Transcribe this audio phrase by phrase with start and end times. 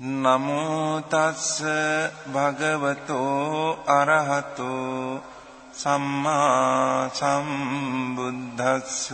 [0.00, 1.62] නමෝ තස්ස
[2.32, 5.20] භගවතෝ අරහතෝ
[5.74, 9.12] සම්මා සම්බුද්දස්ස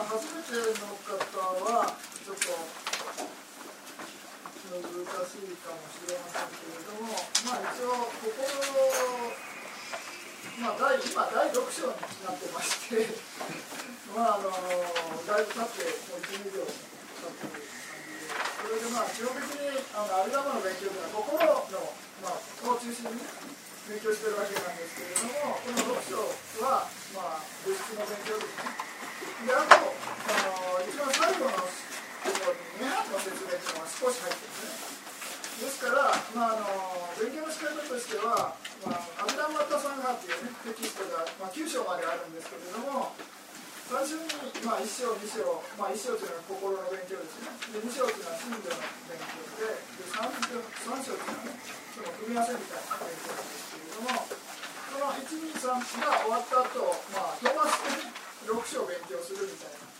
[0.00, 1.12] あ、初めての方
[1.68, 2.48] は、ちょっと
[4.72, 7.12] 難しいかもしれませんけれども、
[7.44, 8.32] まあ、一応、心
[10.64, 13.04] まあ、第今、第6章になってまして、
[14.16, 14.48] まあ、あの
[15.28, 17.68] だいぶ経って、もう1、2秒経ってる感じで、
[18.64, 21.36] それで、まあ、基本的にあのアルダマの勉強というのは、心
[21.68, 21.92] の、
[22.24, 23.20] まあ、を中心に
[23.92, 28.91] 勉強してるわけなんですけれども、この6章は、まあ、物質の勉強ですね。
[29.42, 35.02] で、あと、あの一番最後のところに、涅槃の説明というのが少し入ってるんですね。
[35.62, 38.54] ですから、まあ、あの勉強の仕方としては、
[38.86, 43.14] まあ、アビダンマッタサンガーっていう、ね、テキストが、まあ、9章まであるんですけれども、
[43.90, 44.30] 最初に、
[44.62, 47.50] まあ、1章、2章、まあ、1章というのは心の勉強ですね。
[47.66, 48.78] で、2章というのは信条の
[49.10, 50.22] 勉強で、で 3,
[50.86, 51.58] 3章というのはね、
[51.90, 59.92] その組み合わせみたいな勉強なんですけれども、その1、2、3が終わった後、まあ、飛ばしてね、6章勉強するみたいな。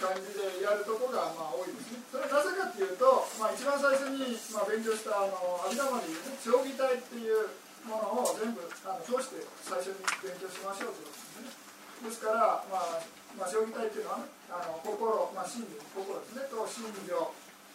[0.00, 2.00] 感じでやるところがまあ多いですね。
[2.08, 7.52] それはなぜかっていうと、まあ、一番最初にまあ勉強したあの阿弥陀までいうね、将棋体っていう
[7.84, 12.08] ものを全部あの通して最初に勉強しましょうということですね。
[12.08, 13.04] ですから、まあ
[13.36, 17.12] まあ、将棋体っていうのは、ね、あの心、まあ、心理、心ですね、と心情、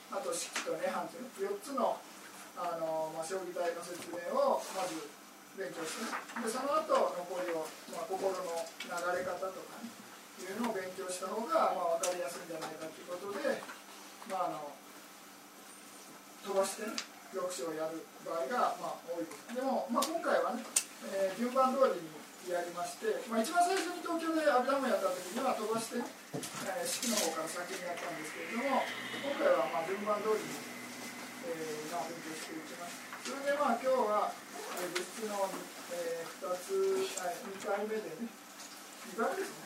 [0.10, 2.02] あと式と涅槃という4つの
[2.58, 4.98] あの、まあ、将棋体の説明をまず
[5.56, 7.64] 勉強して、でその後残りを、
[7.96, 9.88] まあ、心の流れ方とかね、
[10.44, 13.64] いうのを勉強した方が、まあ、分かりやすいんじゃないかということで、
[14.28, 14.76] まあ、あの
[16.44, 16.94] 飛ばして、ね、
[17.34, 19.56] 6章をやる場合が、まあ、多いです。
[19.56, 20.64] でも、まあ、今回はね、
[21.16, 22.12] えー順番通りに
[22.52, 26.06] やりまして、まあ、一番最初に東京でアビダムやった時には飛ばして、ね
[26.36, 28.84] えー式の方から先にやったんですけれども、
[29.24, 30.52] 今回はまあ順番通りに、
[31.48, 33.00] えー、勉強していきます。
[33.24, 34.45] それでまあ今日は、
[34.76, 35.50] えー物質の、
[35.92, 36.68] えー、2つ、
[37.20, 38.28] あ2回目でね、
[39.16, 39.66] 2回目ですね。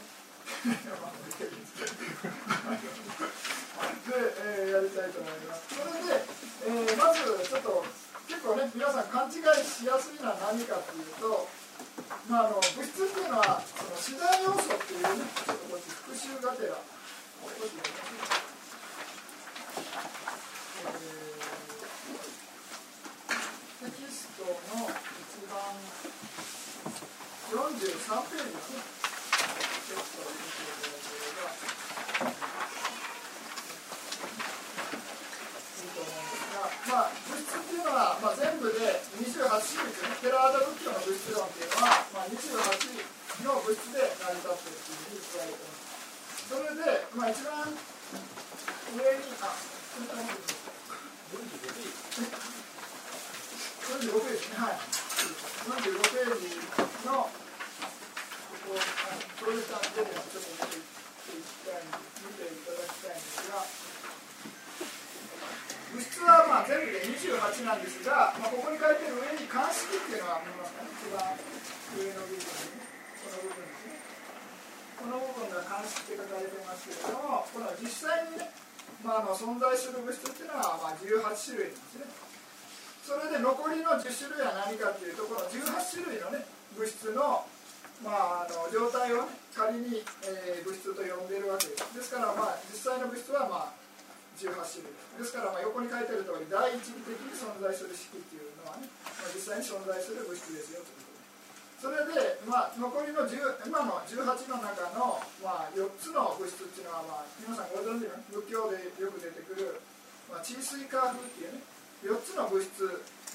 [4.10, 5.62] で、えーやりたいと思います。
[5.70, 6.24] それで、
[6.66, 7.86] えーまずちょっと
[8.28, 11.48] 結構ね皆さん勘違いしやすいのは何かっていうと、
[12.30, 18.38] まあ、あの物質っていうのはその自然要素っていうねちょっとこっち復習がてら少しやります
[20.86, 25.78] えーテキストの一番43
[28.26, 28.82] ページですね。
[28.90, 31.54] ちょっと見ていただければ。
[35.78, 46.50] いいと思うんですが、まあ、物質っていうのは、まあ、全部で28種類ですね、テラーダ仏教の物質論っていうのは、まあ、28の物質で成り立っているというふうに言われています。
[46.50, 50.90] それで、まあ、一番上に、あ、これから見てみます
[53.90, 55.09] 45ページね、はい。
[55.60, 56.56] 45ページ
[57.04, 57.36] の、こ
[58.64, 60.88] こ、あプロレスタントでちょっと見てい
[61.44, 63.60] きたい、見ていただきたいんですが、
[65.90, 72.88] 物質はまあ全部で28なんですが、まあ、ここに書いてる上に鑑識っていうのは見えますかね、一番上の部分にね、
[73.20, 74.00] この部分ですね。
[74.96, 78.48] この部分が鑑識って書かれてますけれども、この実際にね、
[79.04, 82.29] まあ、あの存在する物質っていうのはまあ18種類なんですね。
[83.10, 86.46] それで残りの10種類は何かっていうと、この18種類のね、
[86.78, 87.42] 物質の
[88.06, 91.84] まあ、あの状態を、ね、仮に、えー物質と呼んでいるわけです。
[91.92, 93.76] ですから、まあ、実際の物質は、まあ、
[94.40, 95.36] 18種類です。
[95.36, 101.28] から、まあ、横に書いてある通り、第一義的に存在する式っていうのはね、まあ、実際に存在する物質ですよということで。
[101.82, 109.82] それで、まあ、残りの10今の18の中の、まあ、4つの物質っていうのは、まあ、皆さんご存知の仏教でよく出てくる、
[110.32, 111.68] まあ、地水化風っていうね、
[112.04, 112.88] 4つの物質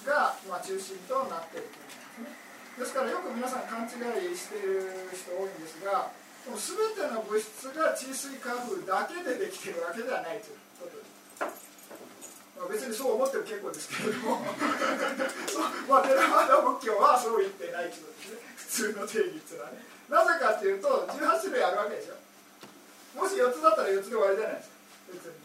[0.07, 2.45] が、まあ、中心となっているということですね。
[2.81, 6.11] ですからよく皆さん勘違いしている人多いんですが、
[6.45, 11.15] でも全ての物質が地水化風だけでできているわけではないということです。
[12.69, 14.41] 別にそう思っても結構ですけれども。
[15.89, 18.39] まあテラワーダ仏教はそう言ってないけどですね。
[18.57, 19.85] 普通の定義っていうのはね。
[20.09, 22.17] なぜかっていうと18種類あるわけでしょ
[23.21, 24.75] もし4つだったら4つで終わりじゃないですか。
[25.13, 25.44] 別に。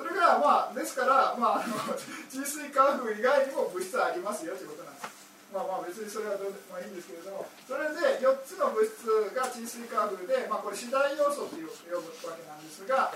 [0.00, 1.76] それがまあですからまああの
[2.32, 5.12] 地水化風以外にも物質ありますよということなんです。
[5.52, 9.04] まあまあ別にそれはどうでもいいんですけれどもそれで4つの物質
[9.36, 13.12] が地水化風で、まあ、これ次第要素と呼ぶわけなんですが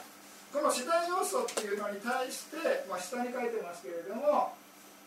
[0.52, 4.58] この次第要素っていうのに対して、まあ、下に書いてますけれども、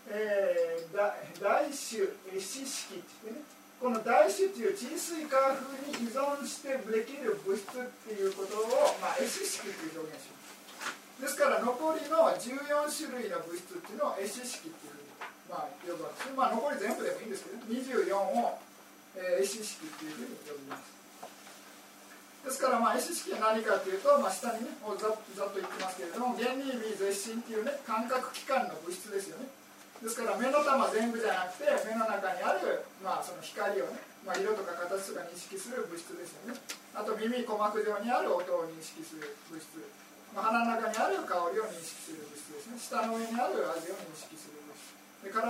[0.07, 0.95] えー、
[1.44, 2.97] 大種四式っ
[3.27, 3.44] てね
[3.83, 10.37] この大種っていう地水化風に依存してできる物質っていうことを、まあ、S 式っていう表現します。
[11.18, 15.10] ですから残りの14種類の物質っていうのを S 式っていうふうに、
[15.50, 18.60] まあ、呼ぶわけです、まあ、残り全部でもいいんですけど24を、
[19.18, 20.98] えー、S 式っていうふうに呼びます。
[22.48, 29.52] ですからまあ S 式は何かというと、まあ、下にねざざっと言ってますけれども原理微絶心っていうね感覚器官の物質ですよね。
[30.00, 36.62] ですから目の玉全部じゃなくて目の中にある、まあ、その光をね、まあ、色とか形とか認識する物質ですよね。
[36.94, 39.74] あと耳鼓膜上にある音を認識する物質、
[40.35, 42.79] 鼻の中にある香りを認識する物質ですね。
[42.79, 44.95] 舌の上にある味を認識する物質。
[45.24, 45.45] で体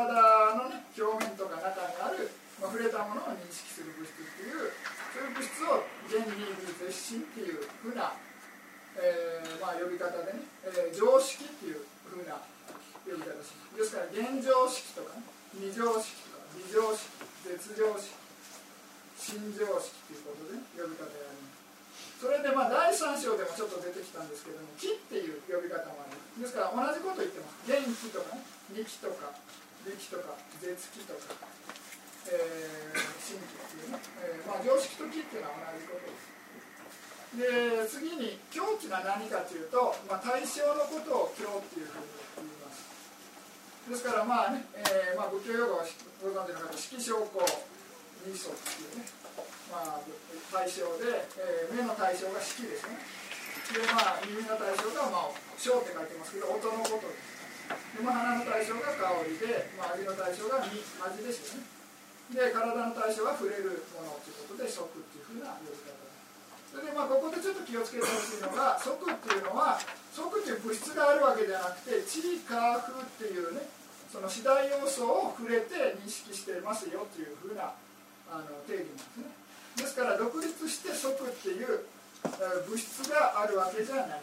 [0.55, 2.31] の、ね、表面とか中にある、
[2.61, 4.71] まあ、触れたものを認識する物質っていう
[5.13, 8.15] そういう物質を原理絶心っていうふうな、
[8.95, 12.39] えーまあ、呼び方でね、えー、常識っていうふうな
[13.03, 13.77] 呼び方します。
[13.77, 15.25] ですから現状式とか、ね、
[15.57, 17.09] 二乗式とか微乗式
[17.43, 18.13] 絶乗式
[19.17, 21.26] 新常式ということで、ね、呼び方があります。
[22.17, 27.65] それでまあ第3章でもちょっと出てきたんですけども気っていう呼び方もありますですから同じこと言ってます。
[27.65, 28.45] 元気とかね。
[28.77, 29.33] 力とか。
[29.89, 30.37] 力とか。
[30.61, 31.33] 絶気とか、
[32.29, 36.37] えー、新気っていうね、えー、まあ常識と気っていうのは同じことです。
[37.37, 42.05] で次に境っていうのは何かというと、まあ、対象のことを境っていうふうに
[42.37, 42.85] 言います。
[43.89, 45.85] ですからまあね、えーまあ、仏教用語を
[46.21, 47.41] ご存知の方色症候
[48.29, 49.05] 二層っていうね、
[49.71, 49.99] まあ、
[50.51, 53.27] 対象で、えー、目の対象が色ですね。
[53.73, 61.67] でまあ耳の対象が、まあ、小って書いてますけど音のことですで、まあ、鼻の対象が香りで、まあ、味の対象が味味ですよね。
[62.31, 65.95] で体の対象は触れるものということで食っていうふうな呼び方。
[66.67, 69.79] それでまあここでちょっと気をつけてほしいのが即っていうのは
[70.11, 73.67] 即っていう物質があるわけじゃなくて地理化風っていうね
[74.11, 77.71] その次第要素を触れて認識してますよというふうな
[78.31, 79.46] あの定義なんですね。
[79.77, 81.85] ですから独立して即っていう
[82.67, 84.21] 物質があるわけじゃない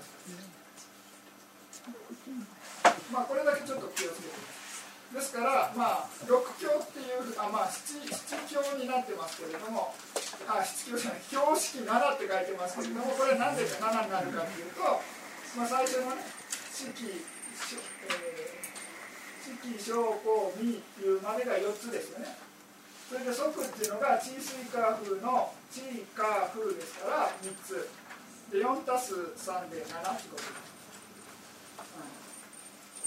[3.12, 4.54] まあこれだけちょっと気をつけて。
[5.14, 9.94] ですからまあ六教っていうあまあ七七教になってますけれども
[10.48, 14.82] あ七教じゃない教式七って書いてますけれどもこれなんで七になるかっていうと、
[15.54, 16.26] まあ、最初のね
[16.74, 17.22] 式、
[18.10, 18.64] えー
[19.44, 22.44] 式小公味っていうまでが4つですよね。
[23.14, 27.87] それで即っていうのが地水化風の地化風ですから3つ。
[28.50, 30.43] で4たす3で7ってこと。
[30.43, 30.43] で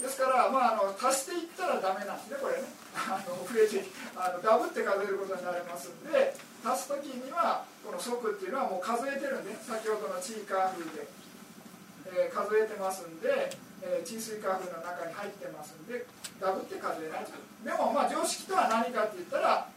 [0.00, 2.64] ん、ですからまああの足していったらダメなんですねこれね。
[2.96, 3.84] あの増えて
[4.16, 6.34] あのダブって数えることになりますんで
[6.64, 11.06] 足す時にはこの即っていうのはもう数えてるんで先ほどの地化風で、
[12.06, 13.52] えー、数えてますんで
[13.82, 16.04] えー、沈水化風の中に入ってますんで
[16.40, 17.26] ダブって数えない
[17.64, 19.68] でもまあ常識とは何かって言ったら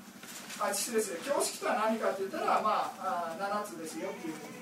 [0.61, 4.61] あ失礼ですね教式とは何かって言ったらまああ7つですよっていうふうに、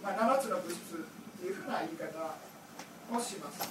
[0.00, 2.08] まあ、7つの物質っていうふうな言い方
[3.12, 3.68] をします。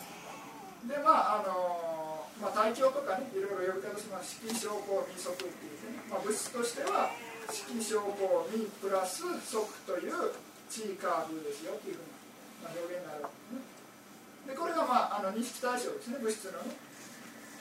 [0.86, 1.98] でまああの
[2.38, 4.38] まあ、大気とかねいろいろ呼び方します。
[4.46, 7.10] 色症候未足っていうね、まあ、物質としては
[7.50, 10.38] 色症候未プラス即という
[10.70, 14.54] 地位カーブですよっていうふうな、まあ、表現になるわけですね。
[14.54, 16.22] でこれが、まあ、あの認識対象ですね。
[16.22, 16.78] 物質のね。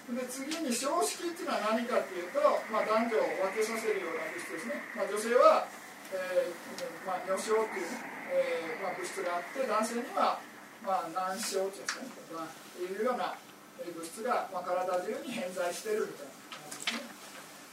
[0.06, 2.38] で次に小式っていうのは何かっていうと、
[2.70, 5.66] まあ、男女を分けさせるような物質ですね、まあ、女性は、
[6.14, 6.54] えー
[7.02, 7.90] まあ、女性っていう、
[8.30, 10.38] えーまあ、物質があって男性には、
[10.86, 13.34] まあ、難症っていうんですかね、ま、いうような
[13.82, 17.16] 物質が、まあ、体中に偏在してるみたいな感じですね。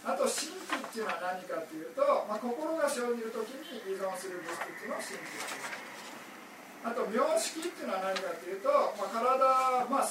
[0.03, 5.92] あと神秘っていうのは何かっていうと、まあ、心が生じる時に依存する物質っていうのを神秘っていう
[6.83, 8.67] あと妙識っていうのは何かっていうと、
[8.99, 9.39] まあ、体、
[9.87, 10.07] まあ、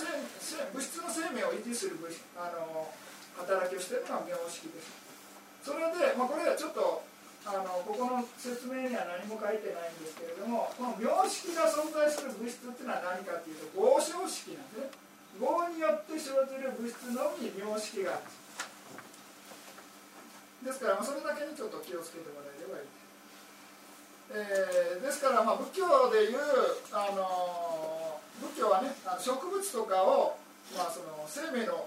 [0.72, 2.08] 物質の生命を維持する物
[2.40, 2.88] あの
[3.36, 4.88] 働きをしているのが妙識です。
[5.62, 7.04] それで、まあ、これはちょっと
[7.44, 15.02] あのここの説明には何も書いてないんですけれどもこの妙識が存在する物質っていうのは何かっていうと合唱式なんですね。
[15.40, 18.28] 合によって生じる物質のみ妙識がある。
[20.62, 23.01] ですから、まあ、それだけにちょっと気をつけてもらえればいい。
[24.34, 26.38] えー、ですから、まあ、仏教でいう、
[26.92, 28.88] あの仏教はね
[29.20, 30.38] 植物とかを、
[30.76, 31.86] まあその生命の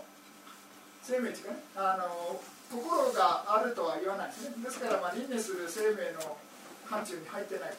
[1.01, 4.63] 生命っていうかねあの心があるとは言わないですね。
[4.63, 6.37] ですからまあ輪廻する生命の
[6.85, 7.73] 範疇に入ってない。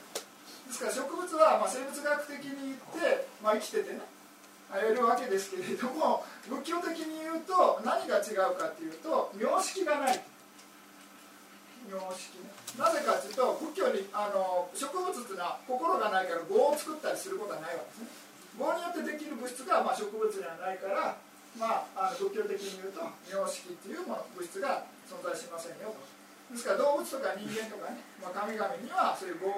[0.67, 4.01] ですから植物はまあ生物学的に言って、まあ、生きててね
[4.71, 10.21] あえるわけですけれども仏教的に言うと何が違うかっていうと名式がない。
[11.89, 12.37] 名式
[12.77, 18.27] なぜかというと仏教にあの植物っていうのは心がないから業を作ったりすることはないわけですね。
[18.59, 21.17] 業によってできる物質が、まあ、植物ではないから
[21.57, 23.01] まあ、あの仏教的に言うと
[23.33, 26.53] 名式っていうもの物質が存在しませんよと。
[26.53, 29.51] ですから動物とか人間とかね、まあ、神々にはそういう業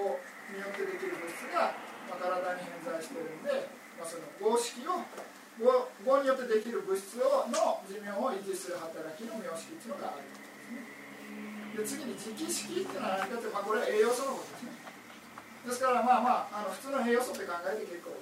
[0.55, 1.75] によってできる物質が、
[2.09, 3.67] まあ、体に偏在してるんで、
[3.99, 5.05] まあ、その合式を
[5.59, 10.48] 業によってできる物質をの寿命を維持する働きの名式っていうのがある。
[11.79, 14.75] で次に直式っていうのは何かって、まあ、これは栄養素のことですね
[15.63, 18.19] ですからまあまああの普通の栄養素って考えて結構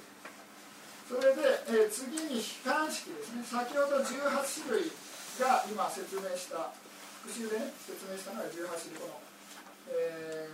[1.08, 1.40] それで、
[1.72, 4.92] えー、次に悲観式ですね先ほど18種類
[5.40, 6.68] が今説明した
[7.24, 9.24] 復習でね説明したのが18種類この、
[9.88, 10.52] え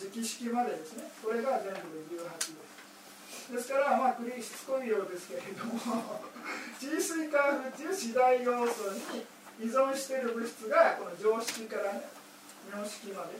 [0.00, 5.76] ー、直式までですねこれが全部で18ですですからまあ繰りしつこいようですけれども
[6.80, 12.06] 地水化風っていう次第要素に依存している物質がこの常識からね
[12.70, 13.34] 妙式まで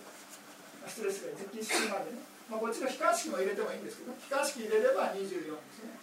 [0.87, 2.19] 失礼する直式までね、
[2.51, 5.95] まあ、こっちの悲観式も入れてもいいんですけど悲観式入れれば24ですね。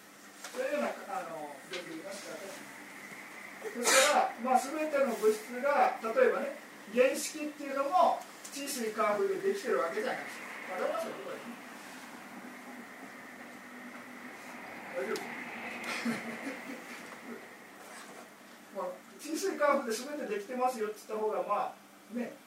[0.56, 2.64] そういうようなあの原理が仕方です。
[3.76, 6.56] から、まあ、全ての物質が例えばね
[6.94, 8.22] 原式っていうのも
[8.54, 10.80] 地水化風でできてるわけじゃないですか。
[10.80, 11.36] わかりますよこれ
[14.96, 15.14] 大丈
[16.52, 16.55] 夫
[19.26, 22.38] 小さいカーブで全てできてますよって言った方がまあね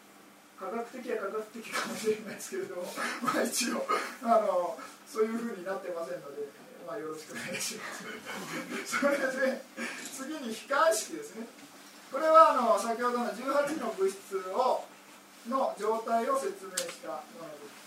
[0.54, 2.87] 科学的は科学的かもしれないですけれども
[3.23, 3.82] まあ一応
[4.23, 6.47] あのそういうふうになってませんので、
[6.87, 8.04] まあ、よろしくお願いします。
[8.87, 9.62] それで
[10.14, 11.47] 次に悲観式ですね。
[12.12, 14.85] これはあの先ほどの18の物質を
[15.49, 17.78] の状態を説明したものです。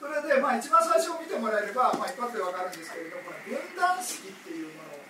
[0.00, 5.00] それで、まあ、一番最初を見てもらえれば、まあ、一発で分かるんですけれども分断式っていうものを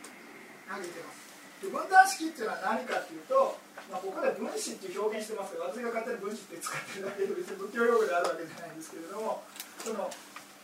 [0.68, 1.23] 挙げてます。
[1.70, 3.56] 分断式っていうのは何かっていうと、
[3.90, 9.44] まあ、ここで分子っていう表現してますけど私が勝手に分子って使ってるだけで別に仏教用語であるわけじゃないんですけれども
[9.80, 10.08] その、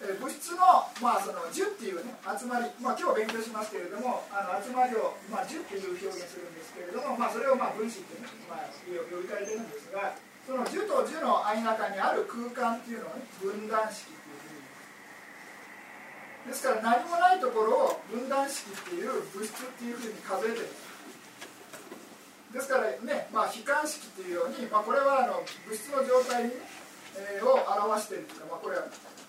[0.00, 10.16] えー、物質の,、まあその樹っていうね集まり、まあ、今日勉強しますけれどもあの集まりを、まあ、樹っていう表現するんですけれども、まあ、それをまあ分子っていうね、まあ、呼び換えてるんですが
[10.48, 14.20] その樹と樹の間中にある空間っていうのをね分断式
[16.46, 20.89] ですから何もないところを分断式っていう物質っていうふうに数えてるんです。
[22.50, 26.58] ですからね、まあ、悲観式というように、まあ、これはあの物質の状態に、
[27.14, 28.76] えー、を表しているというか、まあ、これ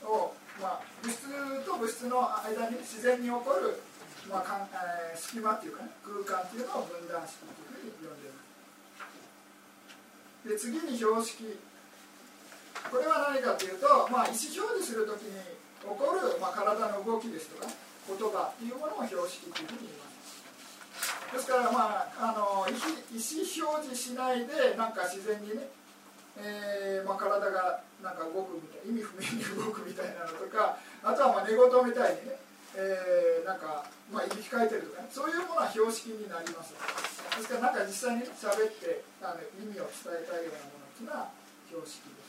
[0.10, 1.30] を、まあ、物質
[1.62, 3.78] と物質の間に自然に起こる、
[4.25, 8.50] まあかんえー、隙間っていうかね空間っていうのを分断式というふうに呼んでいます。
[10.42, 11.62] で次に標識。
[12.90, 17.70] これは何かというと、まあ、意思表示するときに起こる、まあ、体の動きですとか
[18.10, 20.11] 言葉というものを標識というふうに言います。
[21.32, 25.72] ですからまああの意思表示しないでなんか自然にね、
[26.38, 32.36] えーまあ、体がなんか動くみたい意味不明に動くみたいなのとかあとはまあ寝言みたいにね、
[32.76, 36.76] えー、なんか、まあ、いびきかいてるとか、ね、そういうものは標識になります。
[36.76, 41.32] ですからなんか実際に喋ってあの意味を伝えたいようなものっていうのは
[41.72, 42.20] 標識で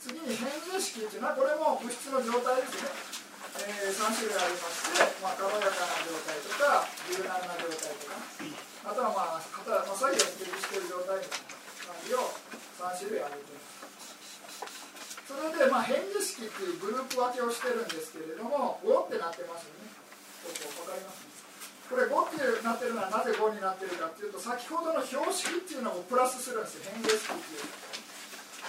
[0.00, 0.08] す。
[0.08, 3.21] 次に変数式っていうのはこれも物質の状態ですね。
[3.52, 8.16] えー、3種類ありまして、まあ、軽やかな状態とか柔軟な状態とか
[8.82, 12.32] あとはまあ肩まあ、左右に適している状態の感じを
[12.80, 13.72] 3種類挙げています
[15.28, 19.88] それで、まあ、返事式っていうグループ分けをしてるんですけれども5ってなってますよね
[20.42, 20.50] こ
[20.82, 21.32] こ分かります
[21.92, 27.92] これ5ってなってるのはなぜ5になってるかっていうと先ほどの標識っていうのをプラスするんですよ変化式っていう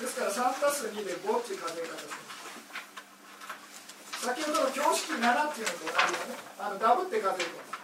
[0.04, 2.33] ですから3たす2で5っていう数え方す
[4.24, 7.76] 先ほどの標識7っていうのと同じでねあのダブって数えてます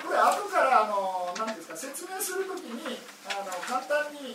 [0.00, 2.96] これ後からあの何ですか説明するときに
[3.28, 4.32] あの簡単に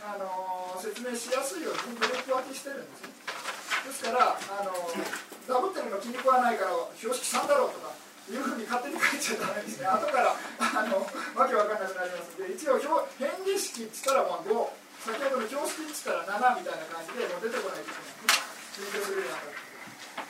[0.00, 3.12] あの説明しやすいようにグループ分けしてるんですね
[3.84, 4.72] ですからあの
[5.44, 7.92] ダブってるのが気に食わないから標識3だろうとか
[8.28, 9.88] いうふうに勝手に書いちゃダメですね。
[9.88, 11.00] 後からあの
[11.32, 12.76] わけわかんなくなりますので一応
[13.16, 14.52] 変化式っつったらまあ5
[15.04, 18.57] 先ほどの標識っつったら7みたいな感じでもう出てこないといけない。
[18.78, 19.58] 勉強するような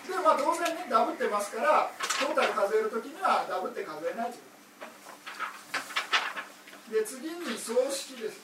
[0.08, 4.40] でまあ当然ねダブってますからトータル数えるときにはダブって数えないと。
[6.88, 8.40] で次に葬式です。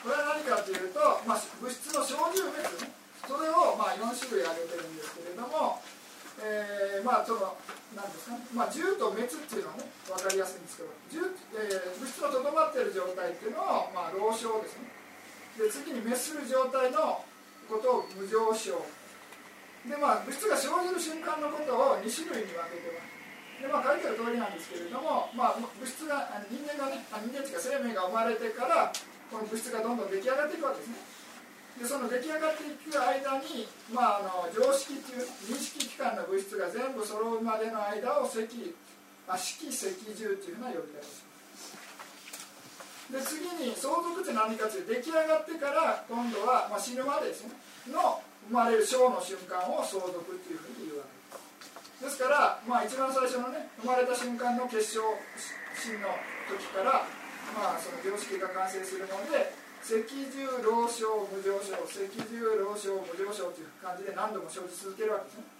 [0.00, 2.88] これは何かというと、まあ、物質の小重別ね。
[3.28, 5.84] それをまあ4種類挙げてるんですけれども、
[6.40, 7.60] えー、まあその
[7.92, 11.28] なんですかね、まあ、重と滅っていうのはね分かりやすいんですけど重、
[11.60, 14.88] えー、物質のとどまっている状態っていうのを、まあ、老症ですね。
[15.60, 17.20] で次に滅する状態の
[17.68, 18.80] ことを無常症
[19.86, 23.18] でまあ物質が生じる瞬間のことを2種類に分けてます。
[23.62, 28.92] でまあ書いてある通りなんですけれども、まあ、物質が人間がね人間というか生命が生まれてから
[29.30, 31.18] この物質がどんどん出来上がっていくわけですね。
[31.78, 38.42] でその出来上がっていく間に、まあ、あの常識っていう認識機関の物質が全部揃うまでの間を赤
[39.28, 41.27] あ色赤重っていうふうな呼び方をします。
[43.08, 47.56] で次に相続って何かという出来上がってから今度は、まあ、死ぬまでですね
[47.88, 52.04] の生まれる小の瞬間を相続っていうふうに言うわけ。
[52.04, 55.02] ですですから、まあ、一番最初のね生まれた瞬間の結晶
[55.72, 56.12] 心の
[56.52, 57.08] 時から、
[57.56, 59.56] まあ、その常識が完成するので
[59.88, 65.58] 赤十老少無常症赤十老少無常症という感じで何度も生じ続けるわけですね。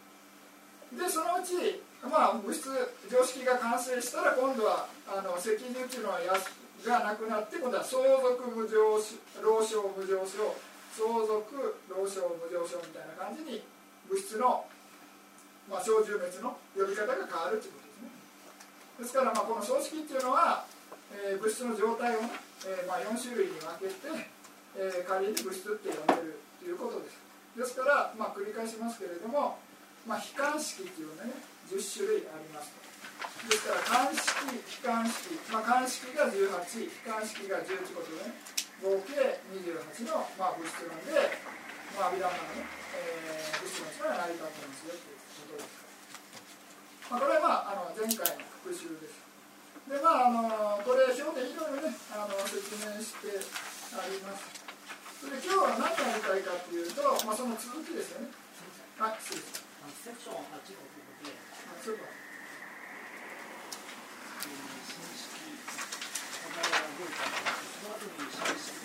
[0.88, 2.68] でそのうち、まあ、物質
[3.08, 6.32] 常識が完成したら今度はあの赤十っていうのはや
[6.86, 8.98] がなくなって今度は相続無常
[9.42, 10.54] 老少無常症
[10.94, 13.62] 相続老少無常症みたいな感じに
[14.08, 14.64] 物質の、
[15.70, 18.10] まあ、小重滅の呼び方が変わるということですね。
[19.00, 20.64] ですからまあこの葬式っていうのは、
[21.12, 24.10] えー、物質の状態をねえー、まあ、4種類に分けて、
[24.74, 27.14] えー、仮に物質って呼んでるということです。
[27.54, 29.58] ですから、まあ、繰り返しますけれども、
[30.06, 31.38] まあ、悲観式っていうのね
[31.70, 32.87] 10種類ありますと。
[33.46, 38.34] ですから鑑識悲観式、まあ、鑑識が18悲観式が11ことでね
[38.82, 41.14] 合計28の、まあ、物質なんで、
[41.94, 42.66] まあ、アビダンマのね、
[42.98, 45.78] えー、物質の力が成り立ってますよということです、
[47.10, 49.28] まあ、これは、まあ、あの前回の復習です。
[49.88, 53.40] でまああのこれ表でいろいろねあの説明して
[53.96, 54.44] あります
[55.16, 58.28] それで今日は何がやりたいかっていうと、まあ、その続きですよね
[59.00, 62.17] はい失礼しますセクション8ということで
[64.38, 64.42] あ
[67.98, 68.78] そうか新式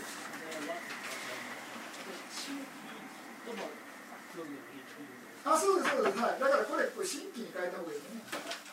[5.45, 5.95] あそうです。
[5.95, 6.17] そうです。
[6.17, 6.39] はい。
[6.39, 8.03] だからこれこれ新規に変えた方がいいよ。
[8.09, 8.23] ね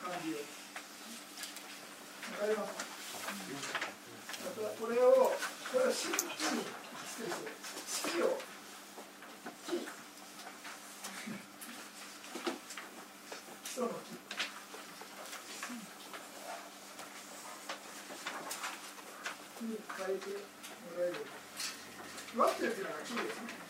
[0.00, 0.60] 漢字を
[2.40, 2.72] かります
[4.80, 6.22] これをこれを新規
[6.56, 6.64] に
[7.86, 8.38] 式を
[9.66, 9.84] 木。
[13.62, 14.29] 基礎の木。
[19.62, 20.36] に変えても
[20.98, 21.14] らえる。
[22.36, 23.60] ワッテルっていうのが木ですね。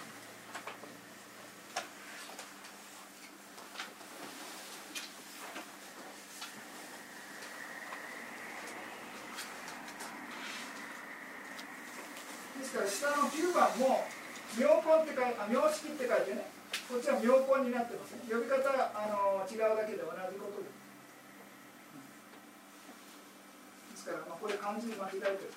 [12.61, 14.05] ですから下の9番も
[14.59, 16.51] 妙本って書いあ妙式って書いてね
[16.89, 20.80] こっちは妙本になってますね呼び方あの違うだけで同じことです
[24.01, 25.53] ですから、まあ、これ漢字に間違えてる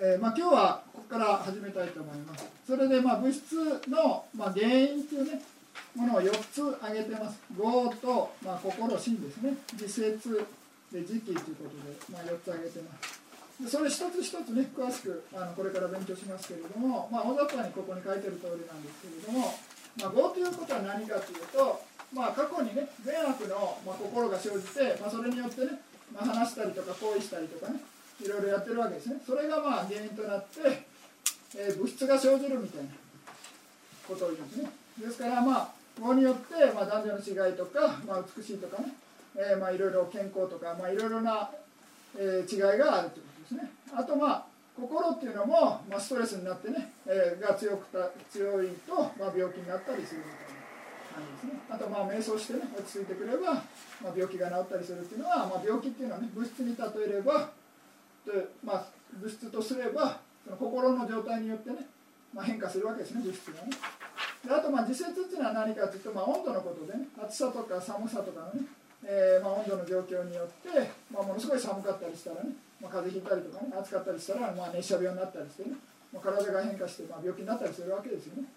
[0.00, 2.46] えーまあ、今日はここから始めたいと思います。
[2.64, 3.58] それでまあ物質
[3.90, 5.42] のまあ原因というね
[5.96, 7.42] ものを4つ挙げてます。
[7.58, 9.58] 業とまあ心心ですね。
[9.74, 10.46] 自節
[10.92, 13.18] で時期ということでまあ4つ挙げてます。
[13.58, 19.50] でそれ一つ一つね詳しくあのこれから勉強しますけれども、まあ、大雑把にここに書いてる通りなんですけれども、
[19.98, 21.82] まあ、業ということは何かというと、
[22.14, 25.74] まあ、過去にね善悪の、まあ、心が生じて、まあ、それによってね、
[26.14, 27.82] まあ、話したりとか行為したりとかね
[28.20, 29.20] いろいろやってるわけですね。
[29.24, 30.60] それがまあ原因となって、
[31.56, 32.90] えー物質が生じるみたいな
[34.06, 34.70] ことを言うんですね。
[34.98, 35.68] ですからまあ
[36.00, 38.94] 業によって、まあ、男女の違いとか、まあ、美しいとかね、
[39.36, 41.50] えーまあいろいろ健康とか、まあ、いろいろな、
[42.16, 43.70] えー違いがあるということですね。
[43.94, 44.44] あとまあ
[44.76, 50.58] 心っていうのも、まあ、ストレスになってね、えーが強くた強いと、まあ、病気になったりするみたいな
[51.14, 51.60] 感じですね。
[51.70, 53.54] あとまあ瞑想してね落ち着いてくれば、
[54.02, 57.50] まあ、病気が治ったりするっていうのは、まあ、病気っていうのはね物質に例えれば
[58.64, 61.76] まあ、物質とすればその心の状態によってね、
[62.32, 63.70] まあ、変化するわけですね物質がね。
[64.46, 68.66] であとまあ自節っていうのは何かというと、まあ、温度のことでね暑さとか寒さとかのね、
[69.04, 75.76] えーまあ、温度の状況によって、まあ、ものすごい寒かったりしたらね、まあ、風邪ひいたりとかね暑かったりしたら、まあ、熱射病になったりしてね、
[76.12, 78.48] まあ、体が変化して、まあ、病気になったりするわけですよね。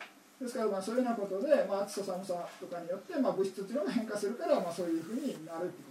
[0.42, 5.91] ですからまあそういうようなことで、まあ、暑さ寒さとかによって、まあ、物質っていうのが変化するから、まあ、そういうふうになるってこ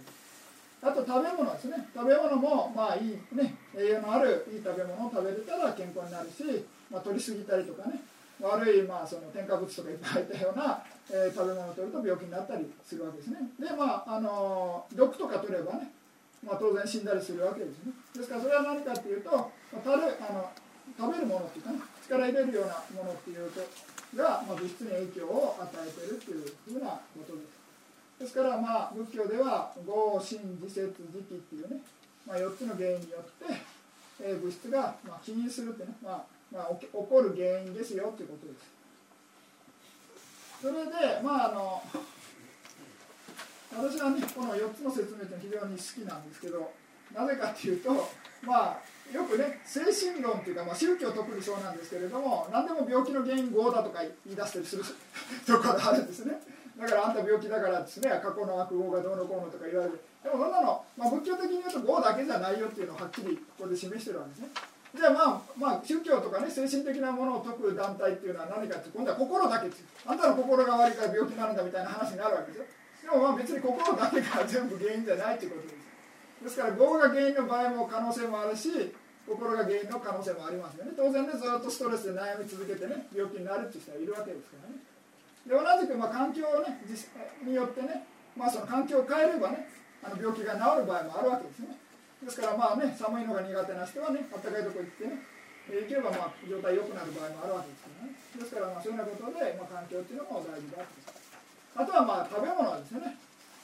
[0.81, 1.87] あと食べ物ですね。
[1.93, 3.55] 食べ物もまあいいね。
[3.77, 8.01] 栄養のあるいい食べ物を食べれたら健康になるし、まあ、取りすぎたりとかね。
[8.41, 13.37] 悪いまあその添加物とかいっぱい入ったような、えー食べ物を取ると病気になったりするわけですね。
[13.59, 15.93] でまああの毒とか取ればね、
[16.41, 17.93] まあ、当然死んだりするわけですね。
[18.15, 19.45] ですからそれは何かっていうと、ま
[19.77, 20.49] あ、たるあの
[20.97, 23.61] 食べるものっていうかね力入れるようなものっていうと
[24.17, 27.61] が、まあ、物質に影響を与えてるっていうふうなことです。
[28.21, 31.81] ですからまあ仏教では業心自節時期っていうね、
[32.27, 33.57] まあ、4つの原因によって、
[34.21, 38.81] えー物質がまあ起因するってね、まあまあ、起起こる原因ですよっていうことです。
[40.61, 41.81] それでまああの
[43.73, 46.71] 私はねこの4つの説明って非常に好きなんですけど
[47.15, 47.89] なぜかっていうと
[48.45, 48.81] まあ
[49.11, 54.83] よくね精神論っていうか、まあ、宗教特にそうなんですけれども何でも病気の原因業だとか言い出したりする
[55.47, 56.33] ところがあるんですね。
[56.81, 64.49] だからあんた病気だからですね過去の悪業がどうのこうのとか言われるでもそんなの、まあ、仏教的に言うと業だけじゃないよっていうのをはっきりここで示してるわけですね。
[64.91, 72.65] じゃあまあまあ宗教とかね精神的なものを説く団体っていうのは何かって今度は心だけっていうあんたの心が悪いから病気になるんだみたいな話になるわけですよ。
[72.65, 75.81] でもまあ別に心だけが全部原因じゃないっていうことです
[76.43, 78.69] ですから業が原因の場合も可能性もあるし
[79.29, 80.91] 心が原因の可能性もありますよね。
[80.97, 84.90] 当然ねずっとストレスで悩み続けてね病気になるっていう人はいるわけですからね。
[85.47, 86.81] で同じくまあ環境をね
[87.43, 88.05] によってね、
[88.37, 89.67] まあ、その環境を変えればね
[90.03, 91.77] あの病気が治る場合もあるわけですね。
[92.21, 95.17] ですからまあね寒いのが苦手な人はね暖かいとこ行ってね
[95.69, 98.13] 行けばまあ状態良くなる場合もあるわけですからね。
[98.37, 101.21] ですからまあそういうようなことで、まあ、環境っていうのも大事だと。
[101.73, 103.17] あとはまあ食べ物ですよね。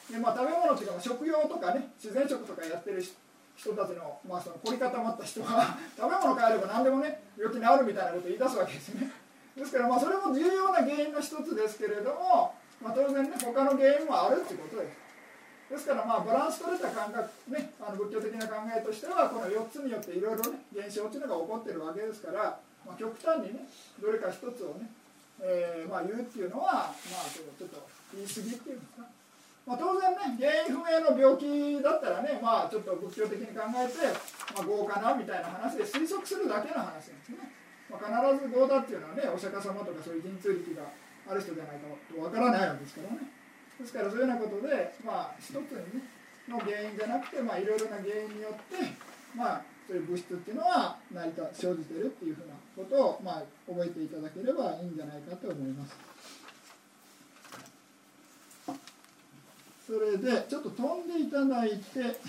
[0.10, 3.14] で、まあ、食べ物っていうか食用とかね自然食とかやってる人
[3.58, 9.12] 人たちの,、まあその凝り固まった人は食べ物変えれば何でもね病気治るみたいなことを言い出すわけですね。
[9.58, 15.08] ですからまあそれも重要な原因の一つですけれども、まあ、当然ね他の原因もあるっていうことです。
[15.68, 23.68] ですからまあバランス取れた感覚ねあの仏教的な考えとしてはこの4つによっていろいろね現象っていうのが起こってるわけですから、まあ、極端にね
[24.00, 24.88] どれか一つをね、
[25.42, 27.84] えーまあ、言うっていうのはまあちょっと
[28.16, 29.10] 言い過ぎっていうんですか。
[29.68, 34.00] まあ、当然ね原因不明の病気だったらねまあちょっと仏教的に考えて、
[34.56, 37.52] まあ、業かなみたいな話で推測するだけの話なんですね、
[37.90, 40.92] まあ、必ず業だっていうのはねお釈迦様とかそういう神通力が
[41.32, 43.32] ある人じゃないかとわからないわけですからね。
[43.80, 48.76] ですからそういうようなことでまあ一つにねの原因じゃなくてまあいろいろな原因によって
[49.36, 55.96] まあそういう物質っていうのは成り立生じてるっていうふうなことをまあ覚えていただければいいんじゃないかと思います。
[59.88, 62.20] それでちょっと飛んでいただいて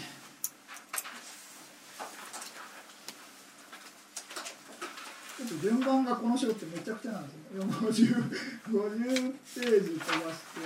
[5.49, 8.31] と順番がこの書ってめちゃくちゃなんですよ 50,
[8.71, 10.61] 50ページ飛ばして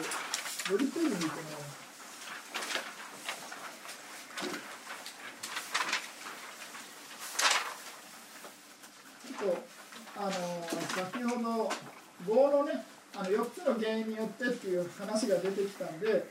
[0.74, 1.32] 50ページ見ても
[9.26, 9.72] ちょっと
[10.16, 11.70] あの先ほど
[12.26, 16.24] 棒のねあの4つの原因によってっていう話が出てきたんで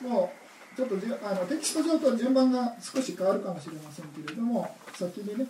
[0.00, 0.32] も
[0.74, 5.46] うちょっとあのテキスト上と順番が少し変わるかもしれませんけれども先にね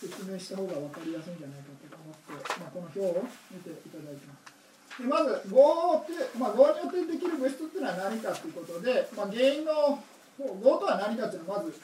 [0.00, 4.56] 説明した方が分かりやすいんじゃないかと思って、まあ、この表を見ていただいてます。
[4.96, 10.00] でまず合って、まあ、合によってできる物質っていうのは何かということで、まあ、原因の
[10.38, 11.76] 合とは何かというのをまず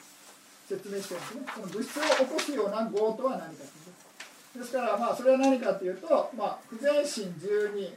[0.67, 7.93] 説明してるんですねこの物質を起こすような合とは何かというですからまあそれは何かというと、まあ、不全心12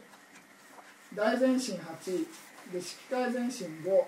[1.15, 2.27] 大全心8
[2.73, 4.05] で色界全心5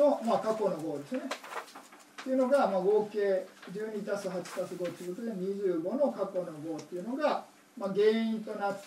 [0.00, 1.20] の、まあ、過去の号ですね。
[1.20, 7.44] っていうのが、まあ、合計12たす8たす5ということで25の過去の号っていうのが、
[7.78, 8.86] まあ、原因となって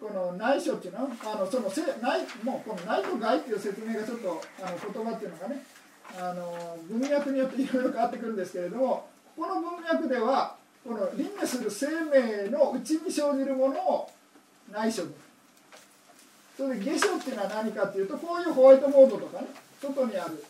[0.00, 5.62] この内緒っていうのはあのそのせ内もうこの内と外っていう説明がちょっとあの言葉っていうのがね
[6.18, 14.10] あの文脈によっていろいろ変わってくるんですけれどもここの文脈ではこの輪廻する生命の内に生じるものを
[14.72, 15.30] 内緒で。
[16.56, 19.46] それで下書っていうのは何かっていうとこういうホワイトボードとかね
[19.80, 20.44] 外にある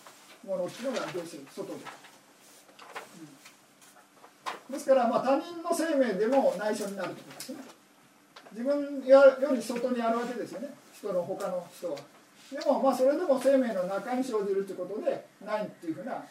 [0.46, 1.84] ものっていうのが下書外で、
[4.68, 7.58] うん、ですからまあ他人の生命でも内緒になるってことですね。
[8.52, 10.74] 自分より外にあるわけですよね。
[10.92, 11.98] 人の他の人は。
[12.50, 16.26] でもまあそれでも生命の中に生じるってことでないっていうふうなあの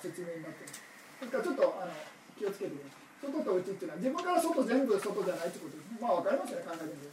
[0.00, 0.72] 説明になってる。
[0.72, 1.92] ですからちょっとあの
[2.38, 3.00] 気をつけてください。
[3.20, 5.98] 外と内っていうのは自分から外全部外じゃないってことですね。
[6.00, 7.12] まあ分かりますよね考えてみて。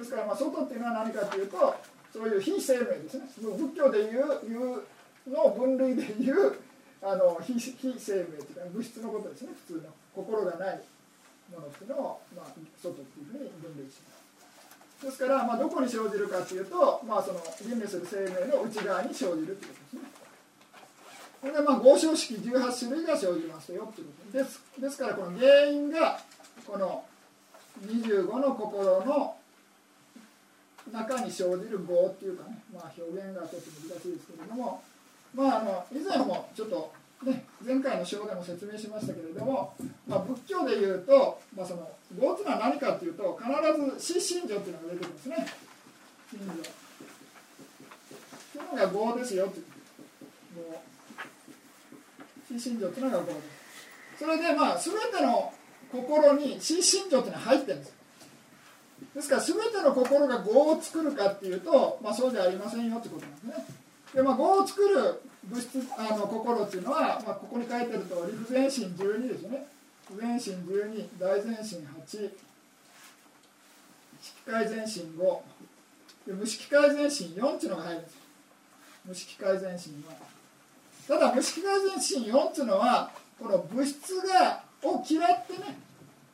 [0.00, 1.76] ですからま外っていうのは何かというと
[2.12, 3.24] そういう非生命ですね。
[3.38, 4.82] 仏教でいういう
[5.30, 6.58] の分類でいう
[7.02, 9.48] あの非非生命というか物質のことですね。
[9.66, 10.80] 普通の心がない
[11.52, 12.46] ものっていうのを、まあ、
[12.82, 14.16] 外っていうふうに分類しま
[15.00, 15.06] す。
[15.06, 20.00] ですから、まあ、どこに生じるかというと、まあ、その輪廻する生命の内側に生じるということですね。
[21.40, 24.38] これでまあ合唱式18種類が生じますよということ。
[24.38, 26.20] ですですからこの原因が
[26.66, 27.04] この
[27.86, 29.36] 25の心の
[30.92, 34.82] 中に生じる業っていうかね、まあ、表現がちょっと難しいですけれども、
[35.34, 36.92] まあ、あの以前もちょっと、
[37.24, 39.74] ね、前回の章でも説明しましたけれども、
[40.06, 43.50] まあ、仏教でいうと、まあ、その業っていうのは何かっていうと必
[43.98, 45.46] ず死信条っていうのが出てくるんですね。
[46.30, 46.56] 信条っ
[48.52, 49.64] ていうのが業ですよっていう。
[52.58, 53.60] 死信条っていうのが業です。
[54.18, 55.52] それでまあ全ての
[55.90, 57.99] 心に死信条っていうのは入ってるんです
[59.14, 63.66] ですから全ての心が業を作るかっていうと、まあ、そうじゃありませんよってことなんですね。
[64.14, 69.66] でまあ、業を作る物質あの心っていうのは、まあ、ここに書いてある通り不全心12ですね。
[70.08, 72.30] 不全心12大全心8
[74.20, 75.38] 色界全心5
[76.26, 78.16] で無色界全心4っていうのが入るんです
[79.06, 80.14] 無色界全心は
[81.08, 85.78] ただ無色界全心4っていうのはこの物質がを嫌ってね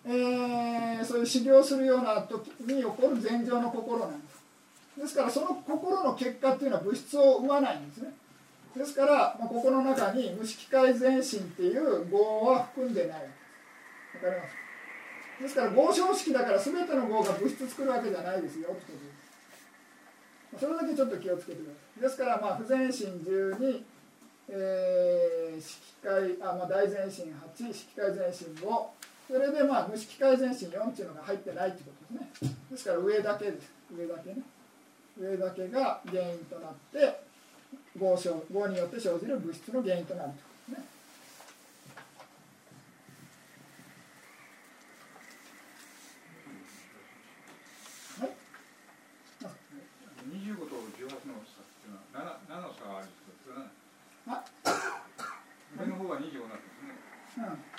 [0.06, 4.42] えー、そういう修行するような時に起こる禅情の心なんです。
[5.00, 8.12] ですからその心の結果っていうのは物質を生まないんですね。
[8.76, 11.24] ですから、まあ、ここの中に無色界全身っ
[11.56, 14.26] ていう業は含んでないわけです。
[14.26, 15.42] わかります？
[15.42, 18.98] ですから合唱式だから全ての業が物質作るわけじゃないですよってこ
[20.52, 20.66] とです。
[20.66, 22.00] それだけちょっと気をつけてください。
[22.02, 23.82] ですからまあ不全心12
[24.48, 28.86] えー、色界あ、まあ、大全心8色界全身5
[29.26, 32.54] それでまあ無色界全身4っていうのが入ってないってことですね。
[32.70, 34.42] ですから上だけです上だけね。
[35.18, 37.20] 上だけが原因となって
[37.98, 40.86] 合症合によって生じる物質の原因となるということですね。
[48.20, 48.30] はい。
[50.36, 53.74] 25と18の差っていうのは 7, 7の差があるんですけどそれは
[54.26, 54.44] あ
[55.80, 56.64] 上の方は25になって
[57.34, 57.46] ますね。
[57.48, 57.75] うん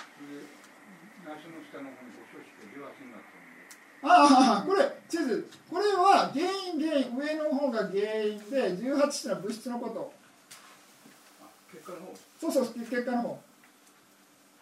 [1.47, 10.13] で梨の下の方に5小式が18になってるんでああこれ地図これは原因原因上の方が原因で18っていうのは物質のこと。
[11.71, 13.39] 結果の方そうそう結果の方。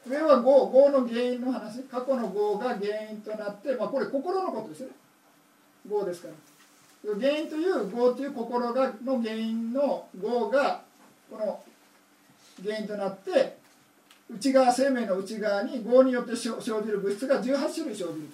[0.08, 1.84] 上は業業の原因の話。
[1.84, 4.94] 過去の業が原因となって、まあ、これ心のことですよね。
[5.90, 7.16] 業ですから。
[7.20, 10.84] 原因という業という心がの原因の業が
[11.30, 11.64] この
[12.64, 13.58] 原因となって
[14.30, 18.30] 内側生命の内側に業によって生じる物質が18種類生じる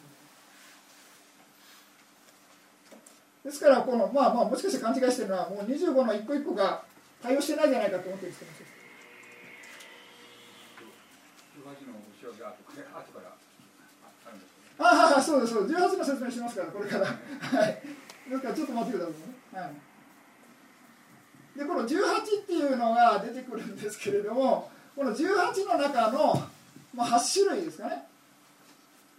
[3.43, 6.83] ですからこのまあまあもしかして勘違いしてるのはもう25の一個一個が
[7.21, 8.71] 対応してないんじゃないかと思ってるんですけど。
[11.61, 13.35] 18の後ろが後から後から
[14.25, 15.79] あるんですけどああそうですそうです。
[15.79, 17.05] 18の説明しますからこれから。
[17.05, 17.13] は
[17.67, 17.81] い。
[18.29, 19.55] ですからちょっと待ってください。
[19.55, 19.67] ね、は
[21.55, 26.43] い、でこの18っていうのが出てくるんですけれどもこの18の中の、
[26.93, 28.03] まあ、8種類ですかね。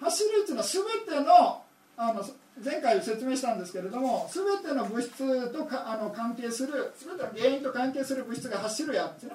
[0.00, 0.84] 8種類っていうのは全
[1.18, 1.62] ての
[1.96, 2.24] あの
[2.64, 9.32] 前回説明したんですけれども全ての物質とかあの関係する全ての原因と関係する物質が8種類あるんですね。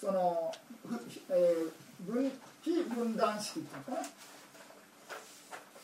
[0.00, 0.50] その、
[1.28, 4.08] えー、分非分断式っていうのかな。
[4.08, 4.10] っ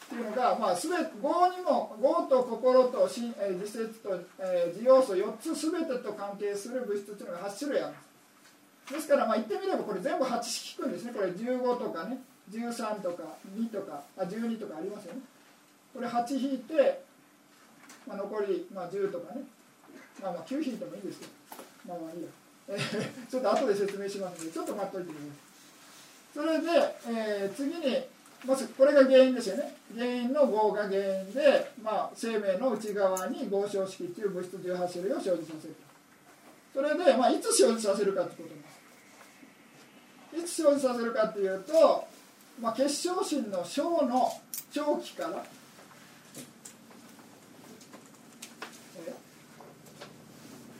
[0.08, 1.02] ていうのが、まあ、すべ業
[1.48, 3.20] にも業と心と、自
[3.66, 8.05] 節と、えー、自要素4つ全てと関係する物質っていうのが8種類あるんです。
[8.90, 11.12] ですからまあ言ってみればこれ全部8式くんですね。
[11.12, 12.18] これ15とかね。
[12.51, 13.22] 13とか
[13.57, 14.03] 2とか。
[14.16, 15.20] あ12とかありますよね。
[15.92, 17.03] これ8引いて、
[18.07, 19.42] まあ、残り、まあ、10とかね。
[20.22, 21.33] まあまあ9引いてもいいですけど。
[21.88, 22.29] まあまあいいや、
[22.68, 25.46] えー、ちょっと後で説明しますのでちょっと待っといてください。
[26.35, 26.68] それで、
[27.09, 28.05] えー、次に
[28.44, 29.75] まずこれが原因ですよね。
[29.94, 35.75] 原因の合が原因で、まあ、生命の内側に合唱式っていう物質18種類を生じさせる
[36.75, 38.75] それで、まあ、いつ生じさせるかってことです。
[40.37, 42.07] いつ生じさせるかっていうと、
[42.61, 44.31] まあ、結晶心の小の
[44.70, 45.44] 長期から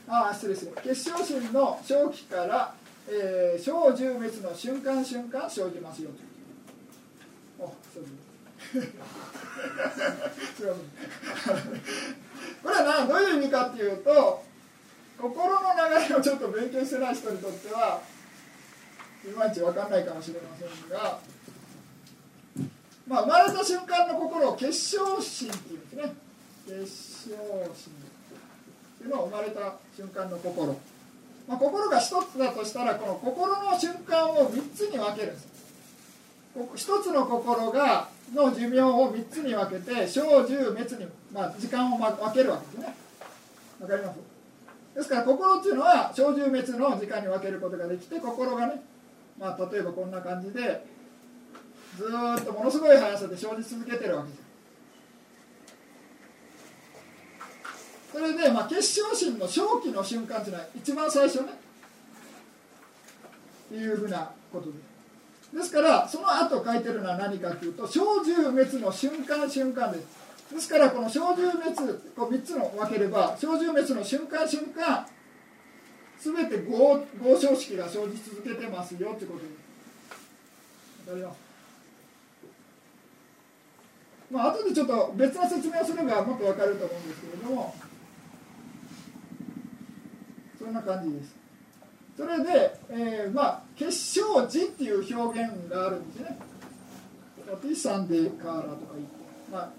[0.09, 0.71] ああ失礼失礼。
[0.81, 2.73] 結晶心の長期から、
[3.09, 6.11] えー、小十滅の瞬間瞬間生じますよ
[7.59, 8.87] とあそう違う。
[12.63, 14.43] これはなどういう意味かっていうと
[15.17, 15.59] 心の
[15.99, 18.01] 流れをちょっと勉強してない人にとっては
[19.27, 21.19] いまいち分かんないかもしれませんが、
[23.07, 26.13] まあ、生まれた瞬間の心を結晶心っていうんですね。
[26.67, 27.35] 結晶
[27.75, 27.93] 心。
[27.93, 30.77] っていうのは生まれた瞬間の心、
[31.47, 35.47] まあ、心が一つだとしたらこの心の瞬間を3つに分けるんです。
[36.75, 42.95] 一つの心がの寿命を3つに分けて小十滅に、まあ、時間を分けるわけですね。
[43.79, 44.17] わかります？
[44.95, 48.81] ですから心っていうのは小十滅の時間に分けることができて心がね、
[49.39, 50.85] まあ、例えばこんな感じで
[51.95, 54.47] ずっとものすごい速さで生じ続けてるわけです
[58.11, 61.49] それで、まあ、結晶心の正気の瞬間っていうのは一番最初ね。
[63.65, 64.77] っていうふうなことで。
[65.51, 70.53] すですからその後書いてるのは何かというと小獣滅の瞬間瞬間です。
[70.53, 71.75] ですからこの小獣滅
[72.15, 75.05] こう3つの分ければ小獣滅の瞬間瞬間
[76.19, 79.45] 全て合合唱式が生じ続けてますよってことで
[81.05, 81.37] すわかります
[84.29, 87.73] まあ後でちょっと別の説明をすればもっと分かると思うんですけれども。
[90.67, 91.35] そんな感じです。
[92.17, 96.37] それで、えー、まあ結晶時っていう表現があるんですね。
[97.61, 99.15] ティサンデカーラとか言って、
[99.49, 99.69] まあ、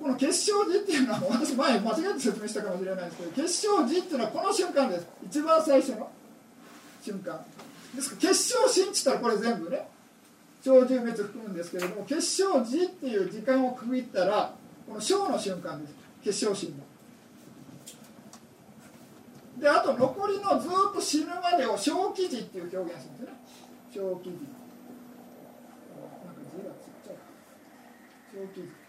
[0.00, 5.06] この結晶時っていうのは私前間違えて説明したかもしれないですけど結晶時っていうのはこの瞬間です。
[5.26, 6.10] 一番最初の
[7.02, 7.44] 瞬間。
[7.94, 9.88] ですから結晶心って言ったらこれ全部ね
[10.62, 14.54] 小獣滅含むんですけれども結晶時っていう時間を区切ったら
[14.86, 15.94] この小の瞬間です。
[16.22, 16.76] 結晶心の。
[19.60, 23.36] であと残りのずっと死ぬまでを小記事っていう表現するんですね。
[23.94, 24.36] 小記事
[26.26, 27.16] なんか字がちっちゃい
[28.34, 28.85] 小記事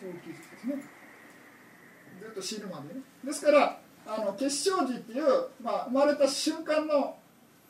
[0.00, 0.82] 小記事ですね。
[2.20, 3.00] ずっと死ぬまでね。
[3.22, 5.24] ですからあの結晶時っていう、
[5.62, 7.16] まあ、生まれた瞬間の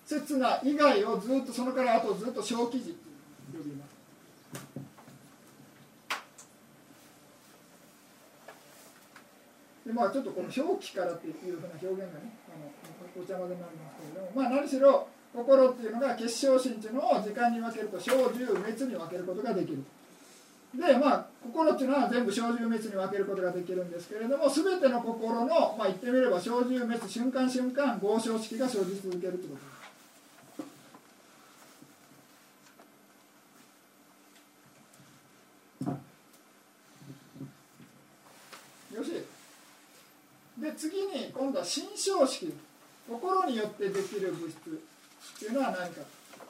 [0.04, 3.90] 刹那以外をずっとそのからあとずっと小記事って呼びます。
[9.86, 19.82] でまあちょっとこの表記からっていうふうな表現がねあのお茶までになりますけれどもまあ何しろ心っていうのが結晶心っていうのを時間に分けると小十滅に分けることができる。
[20.74, 29.80] でまあ心っていうのは全部小十滅に分けることができるんですけれども全ての心のまあ言ってみれば小十滅瞬間瞬間合唱式が生じ続けるということ。
[39.00, 39.24] です
[40.60, 42.52] で次に今度は心象式。
[43.08, 46.02] 心によってできる物質っていうのは何か。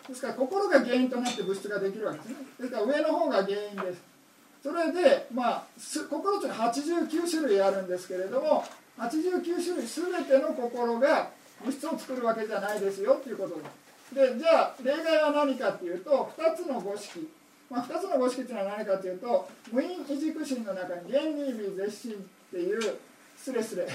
[0.08, 2.36] ですから心が原因となって物質ができるわけですね。
[2.58, 4.09] ですから上の方が原因です。
[4.62, 8.64] それでまあ心っていうのは89種類あるんですけれども
[8.98, 11.30] 89種類全ての心が
[11.64, 17.28] 物質を作るわけじゃないですよっていうことですでじゃあ例外は何かっていうと2つの五式
[17.70, 22.16] まあ、2つの五式っていうのは何かというと無因異軸心の中に原理微絶心っ
[22.50, 22.98] ていう
[23.36, 23.86] スレスレ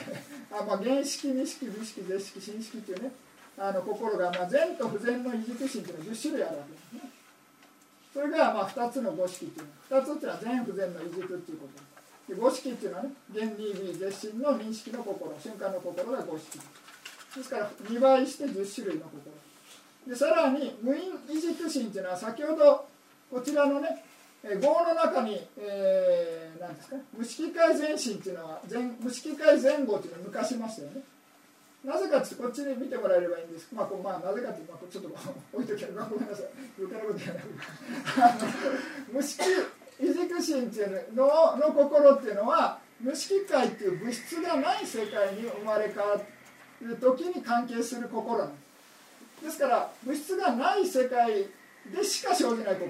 [0.50, 3.12] あ、まあ、原式二式美式絶式新式っていうね。
[3.58, 7.12] あの心が、まあ、善と不全の異軸心っていうのは10種類あるわけですね。
[8.16, 16.58] それがまあ2つの五式っていうのは2つっていうのは善不全の異軸っていうことで五識っていうのはね原理美絶心の認識の心瞬間の心が五識
[17.36, 19.36] ですから2倍して10種類の心。
[20.08, 22.88] でさらに無因異軸心っていうのは先ほど
[23.30, 24.06] こちらのね
[24.46, 31.02] えー業の中に、えー、なんですか無色界前心っていうのは前無色界前後っていうのを抜かしましたよね。
[31.86, 33.68] なぜかっこっちに見てもらえればいいんです。
[33.72, 35.10] まあ、こうまあ、なぜかっていうと、まあ、ちょっと
[35.54, 36.46] 置いときゃごめんなさい。
[36.80, 37.44] 余計なこと言わない
[38.18, 38.50] あの
[39.14, 39.44] 無色
[40.02, 46.20] 異軸心っていうののの心っていうのは無色界っていう物質がない世界に生まれ変わ
[46.82, 48.40] る時に関係する心。
[48.40, 48.66] なんです
[49.46, 51.46] ですから物質がない世界
[51.94, 52.90] でしか生じない心。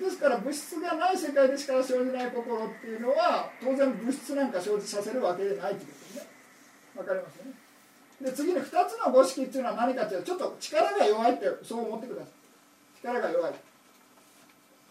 [0.00, 6.26] ですから物質がない世界でしか生じない心っていうのは当然物質なんか生じさせるわけでないってことですね。
[6.96, 7.49] わかりますよね？
[8.20, 12.28] で次に2つの五色っていうのは何かっていうとちょっと力が弱いってそう思ってください。
[13.00, 13.54] 力が弱い。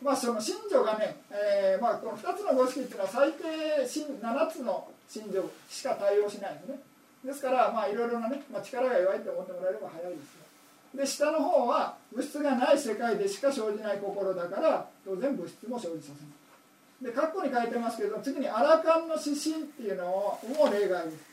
[0.02, 3.44] まあその信女がね、えーまあ、この2つの五色っていうのは最低
[3.84, 6.80] 7つの信女しか対応しないんですね。
[7.26, 10.50] ですからまあいろいろなね、まあ、力が弱いって思ってもらえれば早いですよ。
[10.96, 17.14] で下の方は物質がない世界でしか生じない心だから当然物質も生じさせない。
[17.14, 21.30] で括弧に書いてますけど次にアラカンの指針っていうのをも例外です。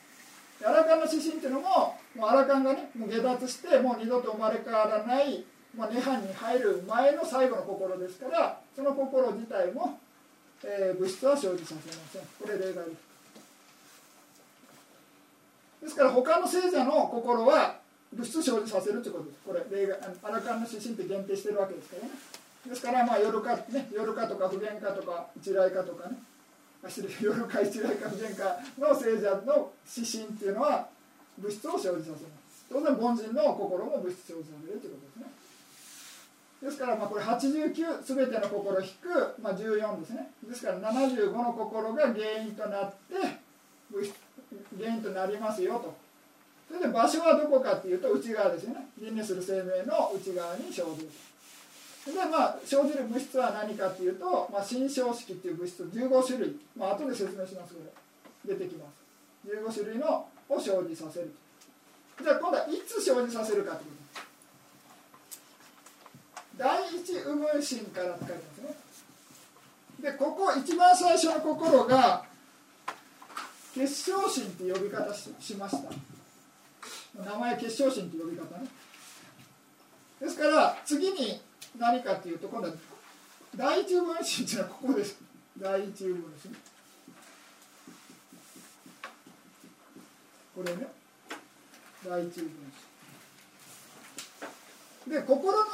[0.65, 5.45] アラカンの指針っていうのももうアラカンがねもう下脱してもう二度と生まれ変わらない、
[5.77, 9.99] まあ、涅槃に入る前の最後の心ですからその心自体も、
[10.65, 11.83] えー物質は生じさせま
[12.13, 12.23] せん。
[12.41, 13.07] これ例外です。
[15.83, 17.77] ですから他の聖者の心は
[18.13, 19.41] 物質生じさせるということです。
[19.47, 22.11] これ例外アラカンの指針って限定してるわけですからね。
[22.67, 26.17] ですからまあ夜かね夜かとか不言かとか一来かとかね。
[26.85, 30.89] あ失礼夜か一来か不言かの聖者の指針っていうのは
[31.39, 32.17] 物質を生じさせま
[32.51, 32.67] す。
[32.69, 35.37] 当然凡人の心も物質生じさせるということですね。
[36.63, 43.39] ですからまあこれ89すべての心引く、まあ、14ですねですから75の心が原因となって
[43.93, 44.15] 物質
[44.79, 45.95] 原因となりますよと。
[46.69, 48.89] それで場所はどこかっていうと内側ですよね。
[48.99, 51.11] 輪廻する生命の内側に生じる。
[52.07, 56.57] でまあ生じる物質は何かっていうと、まあ、新象式っていう物質15種類。
[56.77, 57.81] まあ後で説明しますこ
[58.47, 59.51] れ出てきます。
[59.51, 61.35] 15種類のを生じさせる。
[62.23, 63.97] じゃあ今度はいつ生じさせるかってこと。
[66.57, 68.77] 第一右分心からって書いてますね。
[70.01, 72.25] でここ一番最初の心が
[73.75, 75.91] 結晶心って呼び方ししました。
[77.23, 78.69] 名前結晶心って呼び方ね。
[80.21, 81.43] ですから次に
[81.79, 82.75] 何かっていうと今度は
[83.55, 85.19] 第一分子っていうのはここです。
[85.59, 86.49] 第一分子
[90.55, 90.87] これね。
[92.05, 92.51] 第一分
[95.07, 95.65] 子で心の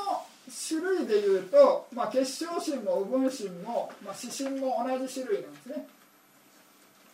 [0.68, 5.86] 種類でいうと、まあ、結晶心も右分心も、まあ、指針も同じ種類なんですね。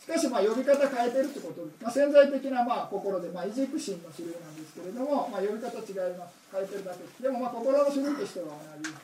[0.08, 1.60] しかしまあ呼び方変えてるってこと。
[1.60, 6.32] で、まあ、潜在的なまあ心で、まあ、異軸心の種類なんですけれども、まあ、呼び方違います。
[6.50, 7.22] 変えてるだけ。
[7.22, 8.94] でもまあ心の種類としては同じ。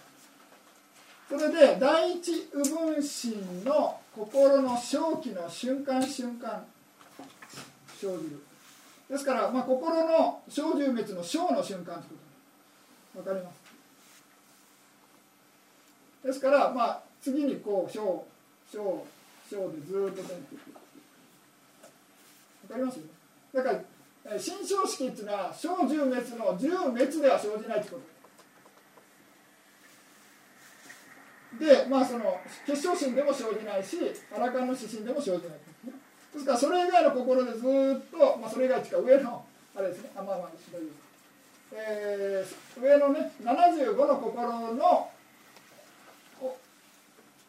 [1.28, 6.64] それで第一右分心の心の正気の瞬間瞬間。
[8.00, 8.42] 生じる。
[9.10, 12.18] ですから、まあ、心の小十滅の小の瞬間という
[13.14, 13.30] こと。
[13.30, 13.52] わかりま
[16.22, 16.26] す？
[16.26, 18.26] ですから、まあ、次にこう小
[18.72, 19.06] 小
[19.50, 20.38] 小でずっと線
[20.72, 20.73] わ
[22.74, 22.98] かります？
[23.54, 23.80] だから
[24.26, 28.14] え新章式っていうのは小十滅の十滅では生じないってこと。
[31.64, 33.96] でまあその結晶心でも生じないし
[34.34, 35.92] アラカンの指針でも生じないですね。
[36.34, 37.60] ですからそれ以外の心でずっ
[38.10, 39.44] と、まあ、それ以外っていうか上の
[39.76, 40.10] あれですね。
[40.16, 40.90] あまあまあしい
[41.72, 45.10] えー上のね75の心の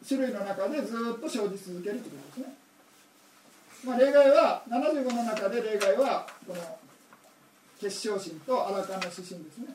[0.06, 2.55] 種類の中でずっと生じ続けるということですね
[3.86, 6.78] まあ、例外は75の中で例外はこの
[7.80, 9.68] 結晶心とアラカンの指針ですね。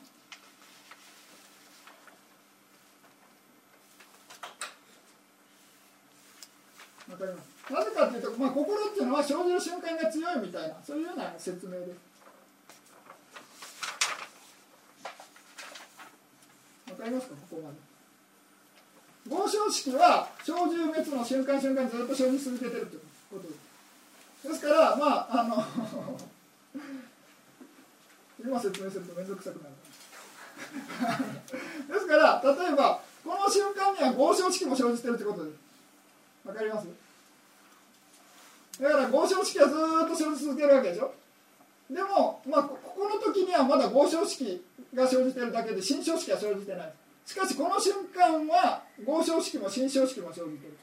[7.10, 7.72] わかります。
[7.72, 11.90] なぜかというと、まあ、心っていうのは生じる瞬間が強いみたいなそういうような説明です。
[16.90, 17.34] わかりますか？
[17.48, 17.76] ここまで。
[19.34, 23.00] 合唱式は小獣滅の瞬間瞬間ずっと生じ続けてるという
[23.30, 23.61] ことです。
[24.44, 25.64] ですからまああの
[28.44, 29.74] 今説明すると面倒くさくなる。
[31.92, 35.56] ですから例えばこの瞬間には合唱式も生じてるってことです。
[36.48, 36.86] わかります？
[38.80, 39.76] だから合唱式はずっ
[40.08, 41.14] と生じ続けるわけでしょ。
[41.90, 44.64] でも、まあ、ここの時にはまだ合唱式
[44.94, 46.92] が生じてるだけで新章式は生じてない。
[47.26, 50.76] しかしこの瞬間は合唱式も新章式も生じてる。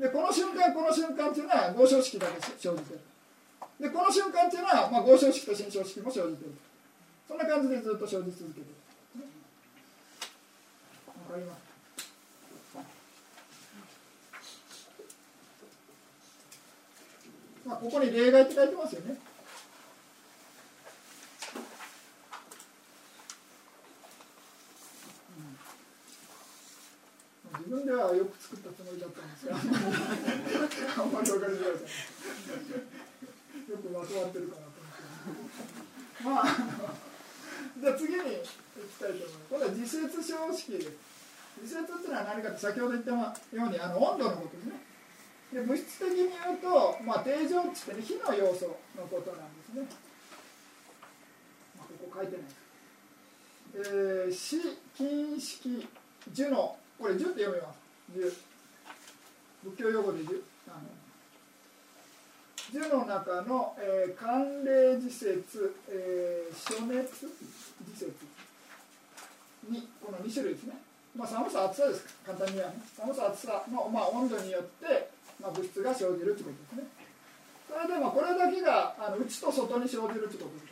[0.00, 3.00] でこの瞬間この瞬間っていうのは合唱式だけ生じてる。
[3.78, 6.54] でこの瞬間っていうのは、まあ、合唱式と新唱式も生じてる。
[7.28, 8.66] そんな感じでずっと生じ続けてる。
[11.06, 11.60] わかります。
[17.66, 19.18] まあ、ここに例外って書いてますよね。
[27.58, 31.82] 自分ではよく作ったつもりだったんですが、あんまり分かりづらい
[33.66, 35.74] よくまとまってるかなと思って。
[36.22, 36.54] まあ、
[37.82, 39.50] じゃあ次にいきたいと思います。
[39.50, 40.94] これは自説小式です。
[41.66, 44.78] 自説っていうのは何かって先ほど言ったようにあの温度のことですね。
[45.50, 49.82] で物質的に言うと、まあ、定常値って、ね、火の要素のことなんですね。
[51.74, 52.46] まあ、ここ書いてない
[53.74, 54.62] えー、死、
[54.94, 55.88] 金式、
[56.32, 57.79] 樹の、これ樹って読みます。
[58.14, 58.36] 樹。
[59.64, 60.42] 仏教用語で樹。
[60.68, 60.78] あの
[62.72, 67.26] 樹の中の、えー、寒冷自説、えー、暑熱
[67.86, 68.12] 自説
[69.68, 70.74] に、この2種類ですね。
[71.16, 72.76] まあ、寒さ、暑さです簡単に言えばね。
[72.96, 75.10] 寒さ、暑さの、まあ、温度によって、
[75.42, 77.00] まあ、物質が生じるということですね。
[77.70, 80.69] それでまあこれだけがあの内と外に生じるということです。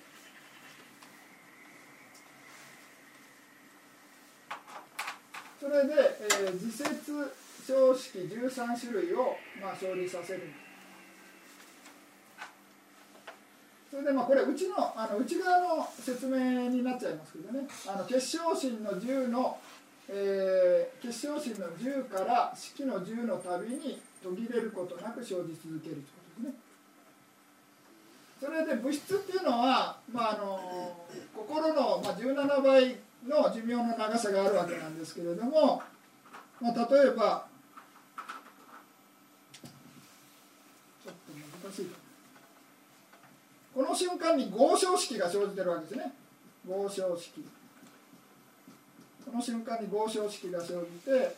[5.69, 7.12] それで、えー、自説
[7.66, 10.49] 小式13種類を、まあ、生じさせる。
[13.91, 19.59] それでまあこれ内のあの内側の説明になっちゃいますけどねあの結晶心の10の、
[20.09, 26.55] えー、結晶心の10から式の10のたびに途切れることなく生じ続けるということですね。
[28.41, 30.97] それで物質っていうのは、まあ、あの
[31.35, 32.97] 心の、17倍
[33.27, 35.83] の寿命の長さがあるわけなんですけれども、
[36.61, 37.47] まあ、例えば
[41.03, 41.87] ちょっと難しい
[43.75, 46.12] この瞬間に合唱式が生じてるわけですね。
[46.66, 47.47] 合唱式。
[49.25, 50.73] この瞬間に合唱式が生じ
[51.05, 51.37] て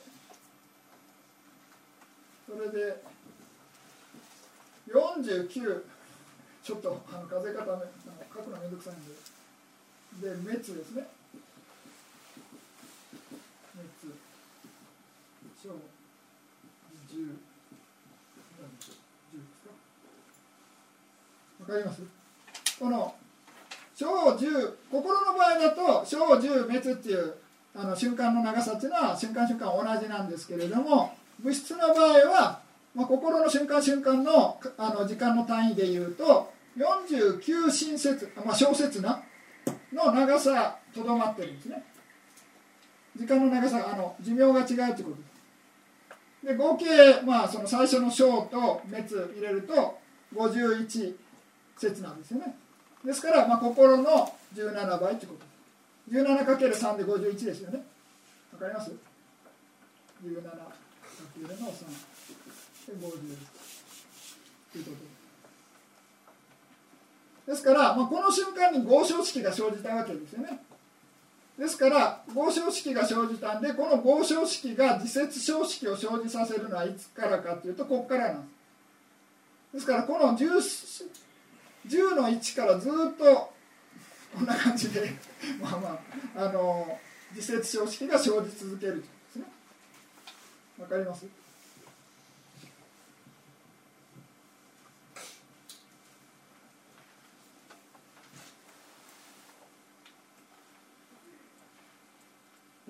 [2.47, 3.03] それで
[4.89, 5.83] 49
[6.63, 7.83] ちょっとあの風方ね
[8.33, 9.31] 書くのめんどくさいんで。
[10.19, 11.07] で滅ですね
[13.75, 14.15] 滅
[15.63, 17.37] 小10
[21.61, 22.03] わかります
[22.79, 23.15] この
[23.95, 27.35] 小10心の場合だと小10滅っていう
[27.75, 32.63] あの瞬間の長さっていうのは瞬間瞬間同じなんですけれども物質の場合は、
[32.95, 39.23] まあ、心の瞬間瞬間のあの時間の単位でいうと49新節、まあ、小節な
[39.93, 41.85] の長さとどまってるんですね
[43.15, 45.30] 時間の長さあの寿命が違うということです
[46.43, 49.99] で合計、まあ、その最初の小と滅入れると
[50.35, 51.15] 51
[51.77, 52.57] 節なんですよね。
[53.05, 55.27] ですから、まあ、心の17倍と。
[55.27, 55.51] いうこと
[56.11, 57.85] 17×3 で51ですよね。
[58.53, 58.91] わかります
[60.25, 61.87] ?17 いうのを3
[62.87, 63.11] で50
[64.73, 64.91] というこ
[67.47, 67.51] と。
[67.51, 70.61] ですから、まあ、この瞬間に合唱式が生じたわけですよね。
[71.61, 79.75] ですから合唱式が生じたんでこの合唱式が自節小式を生じさせるのはいつからかというとここからなんです。
[79.75, 80.49] ですからこの 10,
[81.87, 83.53] 10の1からずっと
[84.35, 85.11] こんな感じで
[85.61, 86.01] まあま
[86.35, 86.99] ああの
[87.37, 89.45] 自節小式が生じ続けるんですね。
[90.81, 91.27] わかります？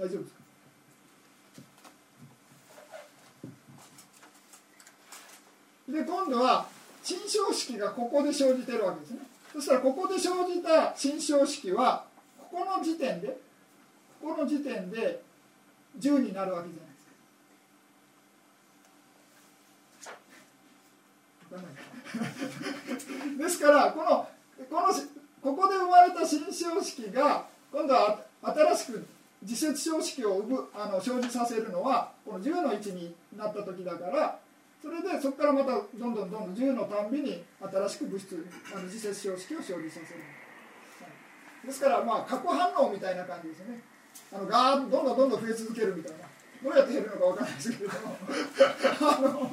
[0.00, 0.40] 大丈夫ですか？
[5.92, 6.66] で今度は
[7.02, 9.18] 新章式がここで生じてるわけですね。
[9.52, 12.04] そしたらここで生じた新章式は
[12.38, 13.28] ここの時点で
[14.22, 15.20] ここの時点で
[15.98, 16.90] 10になるわけじゃない
[21.58, 21.68] で
[22.22, 22.28] す
[23.38, 23.40] か。
[23.44, 24.28] ですからこの
[24.70, 24.88] この
[25.42, 29.06] ここで生まれた新章式が今度は新しく
[29.42, 34.38] 自説章式を生むあの生じさせるのはこの10の位置になった時だから
[34.82, 40.20] それでそこからまたどんどんどんどん10のたんびに新しく物質あの自説章式を生じさせる、
[41.00, 41.06] は
[41.64, 43.80] い、ですからまあ過去反応みたいな感じですね。
[44.32, 46.18] あのガーッとどんどんどんどん増え続けるみたいな。
[46.62, 48.16] どうやって減るのかわからないですけども。
[49.00, 49.50] あの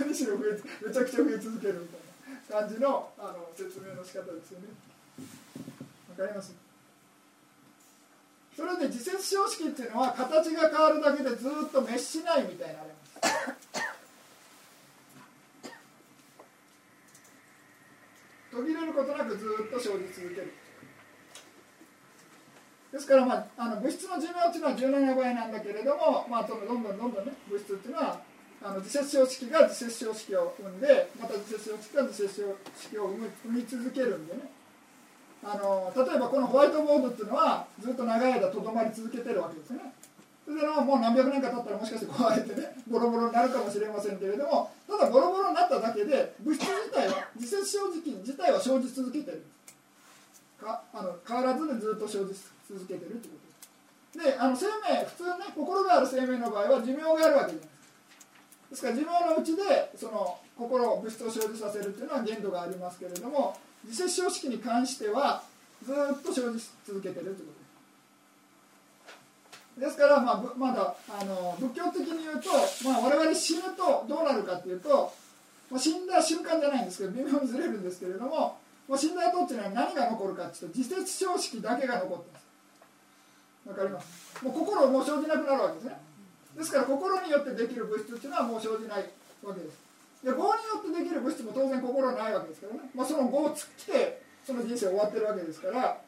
[0.00, 4.66] 何しろ増えめちゃくちゃ増え続けるみたいな感じのあの説明の仕方ですよね。
[6.10, 6.69] わかります？
[8.60, 13.20] それで自節標識っていうのは形が変わるだけでずっと滅しないみたいなりす。
[18.52, 20.52] 途切れることなくずっと生じ続ける。
[22.92, 28.20] ですから、まあ、あの物質の寿命っていうのは17倍なんだけれども、まあ、どんどんどんどんね物質っていうのは
[28.62, 34.59] あの自節標識が自節標識を生んでまた自節標識が自節標識を生み続けるんでね。
[35.42, 39.80] あの例えばこのホワイトボードっていうのはずっと長い間とどまり続けてるわけですね。
[40.44, 49.44] それでもう何百年か経ったらもしかして壊れてねボロボロになるかもしれませんけれどもただボロボロになっただけで物質自体は自節小式自体は生じ続けてる。
[50.60, 52.34] かあの変わらずにずっと生じ
[52.68, 53.34] 続けてるってこ
[54.12, 54.34] とです。
[54.34, 57.70] であの生命普通ね心がある生命の場合は寿命があるわけじゃない。
[58.70, 65.42] ですですから寿命のうちでその心を物質を生じさせるっていうのは限度がありますけれども自節小式に関しては
[65.84, 67.52] ずっと生じ続けてるってこ
[69.76, 69.80] と。
[69.80, 72.50] ですですから、まあ、まだあの仏教的に言うと、
[72.84, 75.10] まあ、我々死ぬとどうなるかっていうと、
[75.70, 82.46] まあ、死んだ瞬間じゃないんですけど微妙にずれるんですけれども、まあ、死んだ後っていうのは何が残るかっていうと自節小式だけが残ってます。
[83.70, 84.44] わかります？
[84.44, 85.96] もう心もう生じなくなるわけですね。
[86.58, 89.08] ですから心によってできる物質っていうのはもう生じない
[89.42, 89.78] わけです。
[90.24, 96.00] で業によってできる物質も当然心ないわけですからね、まあ、その業を尽きてその人生終わってるわけですから、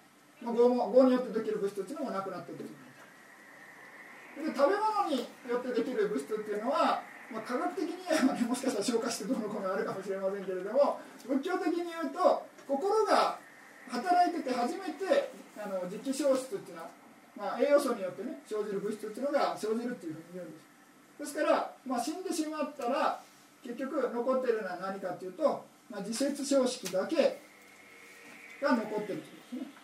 [0.43, 2.69] まあ、によってできる物質っていうのもなくなってくる
[4.37, 7.01] で食べ物によってできる物質っていうのは、
[7.33, 13.41] まあ、科学的に言えばねもしかしたら消化してどのこうのあるかもしれませんけれども仏教的に言うと心が
[13.89, 17.03] 働いてて初めてあの磁気消失っていうのは
[17.37, 20.59] まあ、栄養素によってね生じる物質っていうのが生じるっていうふうに言うんで
[21.25, 21.33] す。
[21.35, 23.21] ですから、まあ、死んでしまったら
[23.65, 27.41] 結局残ってるのは何かっていうと、まあ、自節小式だけ
[28.61, 29.83] が残ってるということですね。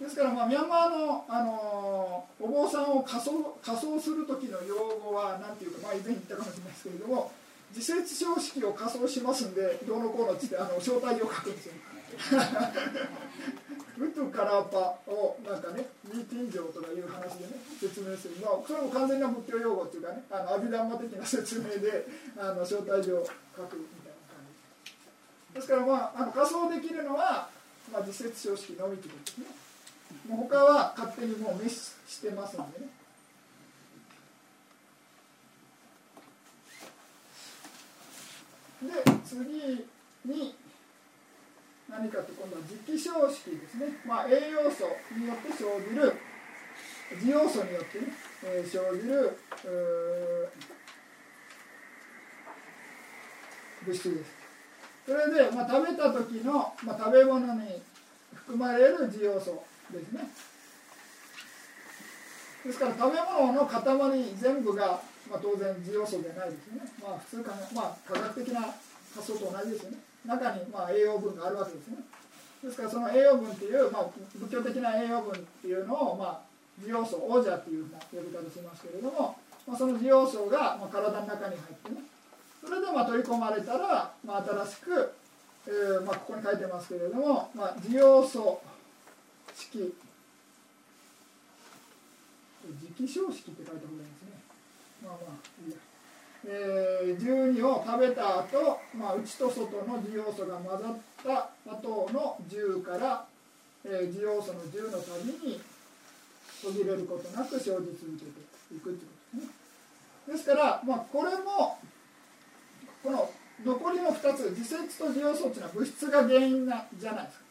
[0.00, 7.30] ですから、まあ、ミャンマーの、あのお坊さんを仮装仮装する時の用語は何ていうか、まあ、以前言ったかもしれないですけれども
[7.74, 11.74] 自節小式を仮装しますんでどうのこうのっつってあの招待状を書くんですよ。
[13.96, 18.34] ウトカラーパをなんかねミーティンジョとかいう話でね説明する。
[18.42, 23.24] まあそれも完全な仏教用語っていうかねあのアビダンマ的な説明で あの招待状を
[23.56, 24.42] 書くみたいな感
[24.84, 25.54] じ。
[25.54, 27.48] ですからまああの仮想できるのは、
[27.92, 29.46] まあ、自節小式のみということですね。
[30.28, 32.88] もう他は勝手にもう滅してますんでね。
[38.82, 39.86] で次
[40.24, 40.54] に
[41.88, 46.12] 何かと今度は磁気消式ですね、まあ、栄養素によって生じる
[47.20, 48.06] 滋養素によってね、
[48.44, 49.38] えー、生じる
[53.86, 54.30] 物質です。
[55.06, 57.82] それで、まあ、食べた時の、まあ、食べ物に
[58.34, 59.62] 含まれる滋養素
[59.92, 60.26] ですね。
[62.64, 63.82] ですから食べ物の塊
[64.40, 66.90] 全部が、まあ、当然滋養素でないですよね。
[67.02, 68.60] まあ普通か、まあ、科学的な
[69.14, 69.98] 発想と同じですよね。
[70.24, 71.96] 中にまあ栄養分があるわけですね。
[72.64, 76.40] ですからその栄養分っていう、まあ、仏教的な栄養分っていうのを、まあ、
[76.80, 81.96] 滋養素王者っていうふうな呼び方しますけれども、まあ、その滋養素が、まあ、体の中に入ってね。
[82.64, 85.12] それでまあ取り込まれたら、まあ、新しく、
[85.66, 88.62] えーまあ、ここに書いてますけれども、まあ、滋養素
[89.54, 89.94] 式。
[92.64, 94.40] 磁気消式って書いた方がいいですね。
[95.04, 95.76] まあまあいいや。
[96.46, 103.24] えー、12を食べた後、まあ内と外の滋養素が混ざった後の10から、
[103.84, 105.60] えー、滋養素の10のたびに
[106.62, 109.52] 途切れることなく生じ続けていくということですね。
[110.34, 111.78] ですから、まあ、これも
[113.02, 113.30] この
[113.64, 117.44] 残りの2つ自節と滋養素っていうのは物質が原因なじゃないですか。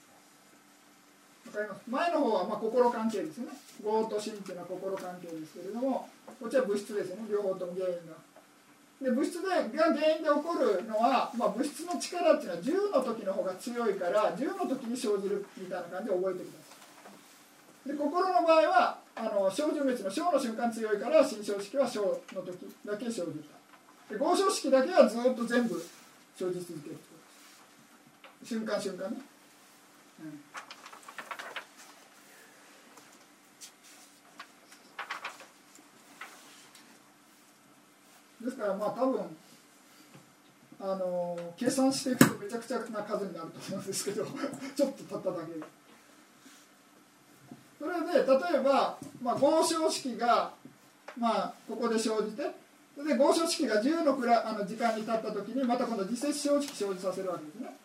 [1.46, 1.82] わかります？
[1.88, 3.52] 前の方はまあ心関係ですよね。
[3.84, 7.24] 業と心っていうのは心関係ですけれどもこっちは物質ですよね。
[7.32, 8.33] 両方とも原因が。
[9.02, 16.76] で物質でが原因で起こるのは、まあ、物質の力っていうのは10の時の方が強いから10の時に生じるみたいな感じで覚えてくださ
[17.86, 17.89] い。
[17.89, 22.00] で心の場合はあの小樹滅の小の瞬間強いから心象式は小
[22.34, 23.64] の時だけ生じた
[24.14, 25.84] で合唱式だけはずっと全部
[26.36, 26.98] 生じ続ける
[28.44, 29.18] 瞬間瞬間ね、
[30.22, 30.39] うん。
[38.64, 39.22] からまあ多分
[40.80, 44.26] あの計算していくとめちゃくちゃな数になると思うんですけど
[44.76, 45.66] ちょっとたっただけで。
[47.80, 50.53] それで例えば、まあ、合唱式が、
[51.18, 52.43] まあ、ここで生じて
[53.03, 57.78] で合唱式が10のくらあの時間に経った時にまた今度自節小式生じさせるわけですね。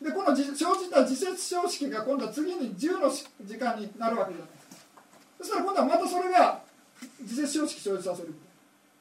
[0.00, 0.56] でこの生じ
[0.90, 5.02] た自節小式が今度は次に10の時間になるわけじゃないですか。
[5.38, 6.62] そしたら今度はまたそれが
[7.20, 8.32] 自節小式生じさせる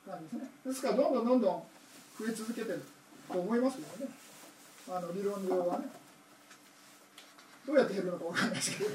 [0.07, 0.49] な感じですね。
[0.65, 1.63] ですからどんどんどんどん
[2.19, 2.83] 増え続けてる
[3.31, 4.11] と思いますけどね。
[4.89, 5.85] あの理論上はね。
[7.65, 8.89] どうやって減るのかわかんないですけど。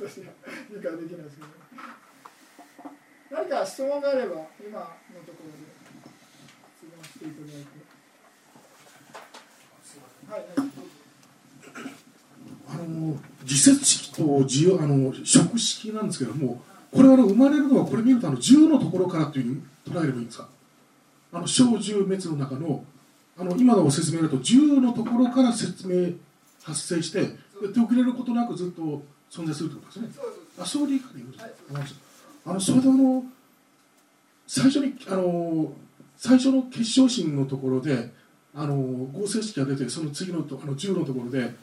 [0.00, 0.32] 私は
[0.70, 1.48] 理解できないですけど
[3.30, 4.86] 何か質問があれば今の
[5.26, 5.68] ところで
[6.78, 7.90] 質問していただいて。
[10.30, 10.44] はい
[12.72, 16.62] あの自節式と自由あの食式なんですけども
[16.92, 20.48] これはあの生まれるのはこれ見るとあの10のところからというふうに捉えればいいんですか？
[21.32, 22.84] あの小10滅の中の
[23.38, 26.12] あの今のご説明だと10のところから説明
[26.62, 27.28] 発生してで
[27.72, 30.14] 手遅れることなくずっと存在するということですね。
[30.14, 31.94] そうですあそうできるんですはいわかりまし
[32.44, 33.24] たあのそれであの
[34.46, 35.72] 最初にあの
[36.16, 38.12] 最初の結晶心のところで
[38.54, 41.54] あの合成式が出てその次のとあの10のところで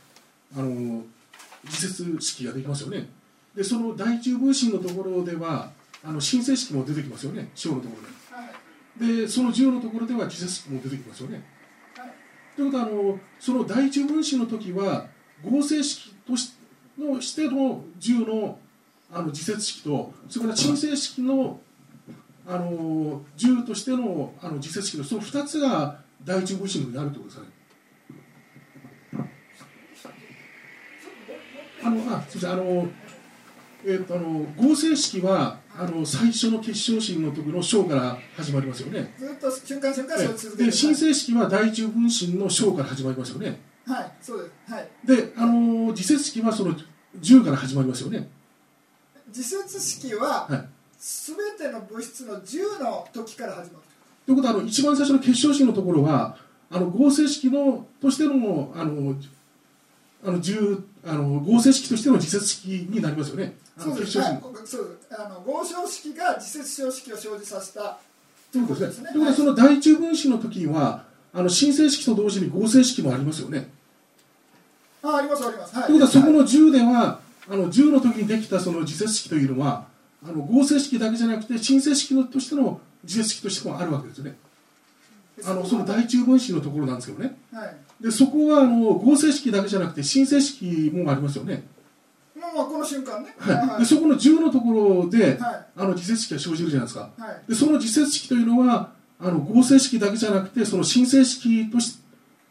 [0.56, 1.04] あの
[1.66, 3.10] 自節式ができますよね。
[3.58, 5.72] でその第一分子のところでは
[6.06, 9.16] あの申請式も出てきますよね小のところはい。
[9.18, 11.44] ででその10のところでは自節式も出てきますよね。
[11.98, 12.12] はい。
[12.56, 15.08] ということはあのその第一分子の時は
[15.44, 16.54] 合成式とし
[17.00, 18.60] のしての10の
[19.12, 21.60] あの自節式とそれから申請式の
[22.46, 27.58] あの10としてのあの自節式のその2つが第一分子の時にあるということですかね。
[31.84, 32.88] あのあすみませんあの
[33.90, 39.14] えー、とあの合成式はあの最初の結晶心の時の小から始まりますよね。
[39.18, 43.62] ずっと瞬間瞬間そう続けてで申請式は第一分身の小から始まりますよね。
[43.86, 44.74] はいそうです。
[44.74, 44.90] はい。
[45.06, 46.76] であの自節式はその
[47.22, 48.28] 10から始まりますよね。
[49.30, 50.66] 自節式ははい。
[51.00, 53.86] すべての物質の10の時から始まる。
[54.26, 56.38] ということはあの一番最初の結晶心のところは
[56.70, 59.16] あの合成式のとしてのあの
[60.26, 63.56] あの10あの合成式としての自節式になりますよね。
[63.78, 67.98] あそうです、の結晶心はい、ここそうあの合唱式が自節小式を生じさせた。
[68.52, 69.12] ということですね。
[69.12, 73.70] ということははいその第一分子の時はあの申請式と同時に合成式もありますよね。
[75.02, 75.76] あありますあります。
[75.76, 75.86] はい。
[75.86, 79.86] ということはそこはいの10ではあの10の時にできたその自節式というのは
[80.28, 84.36] あの合成式だけじゃなくて申請式のとしての自節式としてもあるわけですよね。
[85.46, 87.38] あのその第一分子のところなんですけどね。
[87.54, 91.64] はいでそこはあの合成式だけじゃなくて申請式もありますよね。
[92.36, 93.36] もうまあこの瞬間ね。
[93.40, 93.80] はい。
[93.80, 95.66] でそこの10のところで、はい。
[95.76, 97.10] あの自節式が生じるじゃないですか。
[97.18, 97.50] はい。
[97.50, 102.00] でその自節式というのはあの合成式だけじゃなくてその申請式とし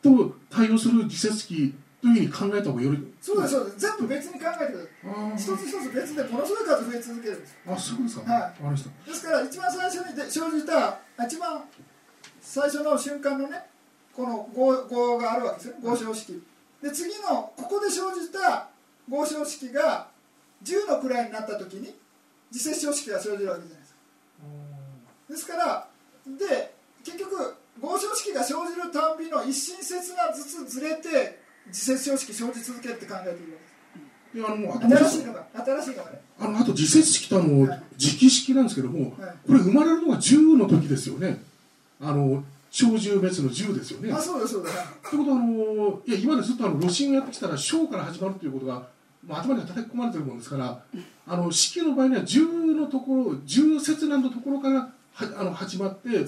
[0.02, 3.12] と対応する自節式というふうに考えた方がより。
[3.20, 3.78] そうですそうです。
[3.78, 5.32] 全部別に考えてください。
[5.32, 8.42] あ一つ一つ別でものすごい数増え続けるんですあそうですか、はい。
[8.42, 8.90] わかりました。
[9.10, 11.62] ですから一番最初にで生じた一番
[12.40, 13.62] 最初の瞬間のね
[14.16, 16.42] この合合があるわけですよ合唱式。
[16.82, 18.68] で次のここで生じた
[19.10, 20.08] 合唱式が
[20.64, 21.94] 10の位になった時に
[22.50, 24.00] 自節小式が生じるわけじゃないですか。
[25.28, 25.88] ですから
[26.26, 33.58] で結局合唱式が生じるたんびの一進節がずつずれて自節小式生じ続けるって考えているわ
[34.34, 35.96] いやあのあけです新しいのが新しい。
[35.96, 36.20] のがね。
[36.38, 39.34] あのあと自節式とあの、はい直式なんですけども、はい。
[39.46, 41.42] これ生まれるのが10の時ですよね。
[42.00, 44.12] あの小十別の10ですよね。
[44.12, 48.82] あそうですそうですはいということはあのいや今までずっとあのロシンをやってきたら小から始まるということが、
[49.26, 50.80] まあ、頭には叩き込まれてるもんですから
[51.26, 54.90] あの式の場合には10のところ10節難のところからは
[55.40, 56.26] あの始まって違う違う。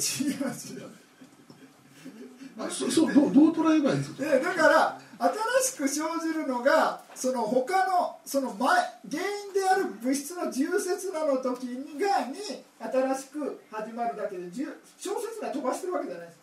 [2.60, 4.24] あそそうどうどう捉えればいいんですか？
[4.24, 5.28] でだから新
[5.62, 8.68] しく生じるのがその他のその前
[9.10, 12.38] 原因である物質の重節なの時にがに
[12.78, 14.66] 新しく始まるだけで重
[14.96, 16.38] 小節な飛ばしてるわけじゃないです。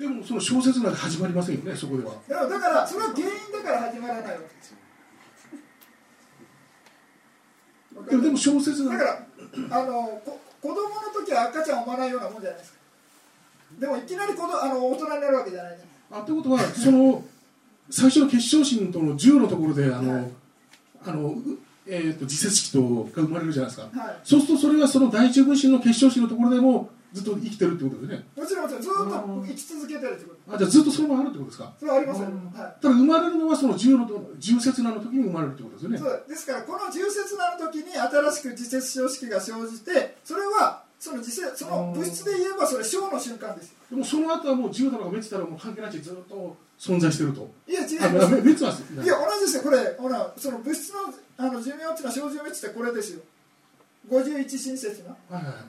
[0.00, 2.14] でもその小説なんて始まりませんよねそこでは。
[2.28, 4.78] でもだからそれは原因だから始まらないわけですよ。
[8.22, 9.26] でも小説だから
[9.70, 10.86] あのこ子供の
[11.24, 12.77] 時は赤ちゃんを産まないようなもんじゃないですか
[13.78, 17.24] でもいきなり子どあの大人になるわけじゃないじゃないあということはその
[17.90, 20.30] 最初の結晶心との10のところであの、はい。
[21.06, 21.34] あのう
[21.90, 23.98] えー、と自節式とが生まれるじゃないですか。
[23.98, 24.16] はい。
[24.22, 28.26] そうするとそれはその第一分子の結晶心のところでもずっと生きてるってことですね。
[28.36, 30.54] もちろんもちろんずっと生き続けてるってこと。
[30.54, 31.72] あじゃあずっとそのままあるってことですか？
[31.78, 32.82] それはありますよ、はい。
[32.82, 35.98] ただ生まれるのはその10のと10節なの時に生まれるってことですよね。
[35.98, 36.24] そう。
[36.28, 43.74] ですからこの重節なの時に新しく自節小式が生じてそれはその自節その物質で言えばそれ小の瞬間ですよ。
[43.90, 47.48] でもその後はもう10だろうが滅だろうがもう関係ないしずっと存在してると。
[47.66, 49.62] いや違いあます滅はいや同じですよ。
[49.62, 50.98] これほらその物質の
[51.36, 53.20] あの寿命っていうのは小寿命ってこれですよ。
[54.10, 55.10] 51親切な。
[55.36, 55.60] はいはいは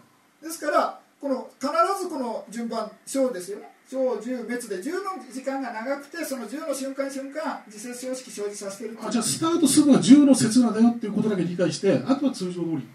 [0.41, 0.43] い。
[0.45, 1.67] ですからこの必
[2.01, 3.59] ずこの順番小ですよ。
[3.59, 11.29] ね小10滅で10の時間が長くてその10の瞬間瞬間自節小式生じさせてるあじゃあスタートするのは10の刹那だよっていうこと。
[11.29, 12.87] だけ理解してあとは通常通り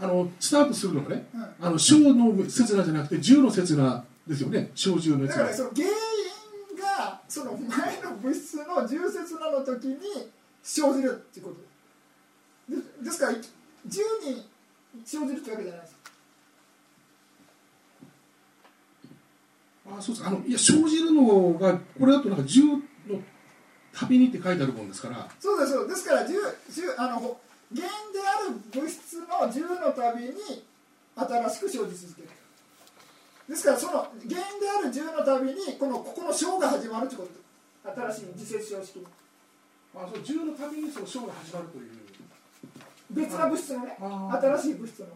[0.00, 1.66] あのスタートするのがね、うん。
[1.66, 4.70] あの小の刹那じゃなくて10の刹那ですよね。
[4.74, 9.96] 小10のだ刹那からその原因がその前の物質の重節なの時に
[10.62, 11.72] 生じるっていうこと。
[12.68, 14.46] ですでですから10に
[15.04, 15.96] 生じるってわけじゃないです。
[19.84, 22.70] あそうですあのいや生じるのがこれだとなんか10
[23.08, 23.20] の
[23.92, 25.28] 旅にって書いてあるもんですから。
[25.38, 26.04] そうですそうです。
[26.04, 26.32] ですから 10,
[26.96, 27.36] 10あの
[27.74, 30.32] 原因である物質の10のたびに
[31.16, 32.28] 新しく生じ続ける。
[33.48, 34.36] ですからその原因で
[34.70, 37.32] ある10のたびにこのここの章が始まるということ。
[37.84, 39.06] 新しい自節小式に
[39.94, 41.90] あそう10の旅にその章が始まるという。
[43.10, 43.96] 別な物質のね。
[44.00, 45.06] あ新しい物質の。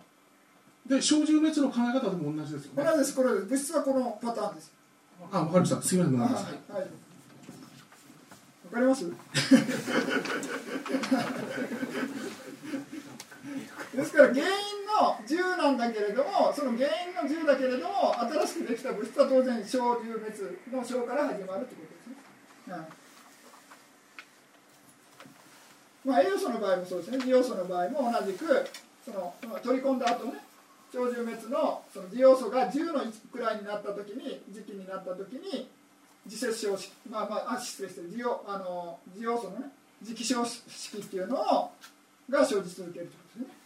[0.87, 2.85] で小獣滅の考え方でも同じですよね。
[2.85, 3.15] これです。
[3.15, 4.71] これ物質はこのパターンです。
[5.33, 5.81] あわかりました。
[5.83, 6.43] すいませんはいはい。
[6.43, 6.49] わ
[8.73, 9.07] かります？
[13.97, 14.45] ですから原因
[14.85, 20.37] の10なんだけれどもその原因の10だけれども新しくできた物質は当然小10滅
[20.71, 22.15] の小から始まるということで
[22.65, 22.87] すね、はい。
[26.05, 28.69] まあ、栄養素の場合もそうですね、要素の場合も同じく
[29.03, 30.41] その取り込んだ後ね
[30.93, 33.01] 長寿滅のその要素が10の
[33.33, 35.69] くらいになった時に時期になった時に
[36.27, 39.71] 自節小式まあまああ失礼してる要あの要素のね
[40.05, 41.73] 磁気小式っていうのを
[42.31, 43.66] が生じ続けるということですね。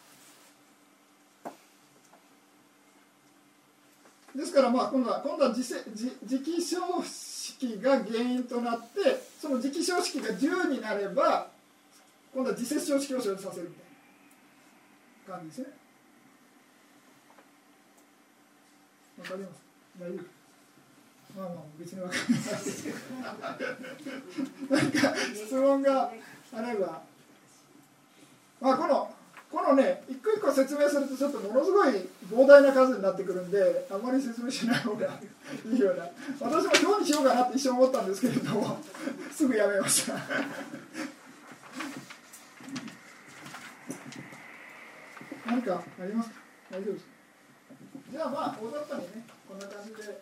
[4.36, 8.86] ですからまあ今度は今度は磁気小式が原因となって
[9.40, 11.48] その磁気小式が10になれば
[12.32, 13.84] 今度は自節小式を生じさせるみたい
[15.28, 15.74] な感じですね。
[19.18, 19.60] わかります？
[19.98, 20.16] 大丈
[21.34, 21.40] 夫？
[21.40, 22.40] まあまあ別にわかんない。
[22.40, 22.96] ですけど
[24.76, 26.12] なんか質問が
[26.54, 27.02] あれば。
[28.60, 29.14] まあこの
[29.50, 31.88] このね一個一個説明するとちょっとものすごい
[32.32, 35.06] 膨大な数になってくるんであまり説明しない方が
[35.66, 36.04] いいような。
[36.40, 38.78] 私も今日にしようかなって一瞬思ったんですけれども
[39.32, 40.14] すぐやめました。
[45.46, 46.36] 何かありますか？
[46.70, 47.10] 大丈夫ですか？
[48.12, 50.20] じゃあまあ大雑把にねこんな感じで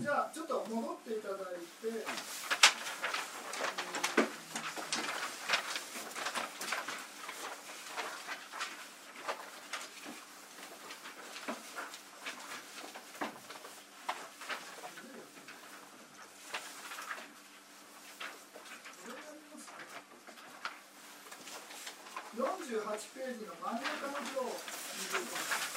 [0.00, 1.36] じゃあちょっと戻っていただい
[1.82, 2.04] て
[22.70, 25.70] 48ページの真ん中の字を見てください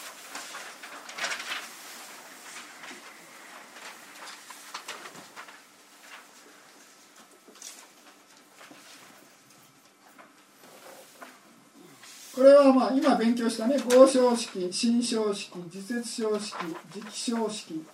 [12.34, 16.56] これはまあ今勉強したね合唱式、新唱式、自節唱式、
[16.96, 17.86] 直唱式。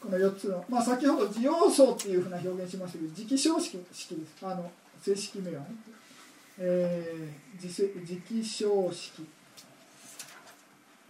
[0.00, 4.46] この4つの、まあ、先ほど自要素っていうふうな表現しましたけど直唱式式です。
[4.46, 4.70] あの
[5.02, 5.66] 正式名はね、
[6.58, 9.26] えー、自せ直唱式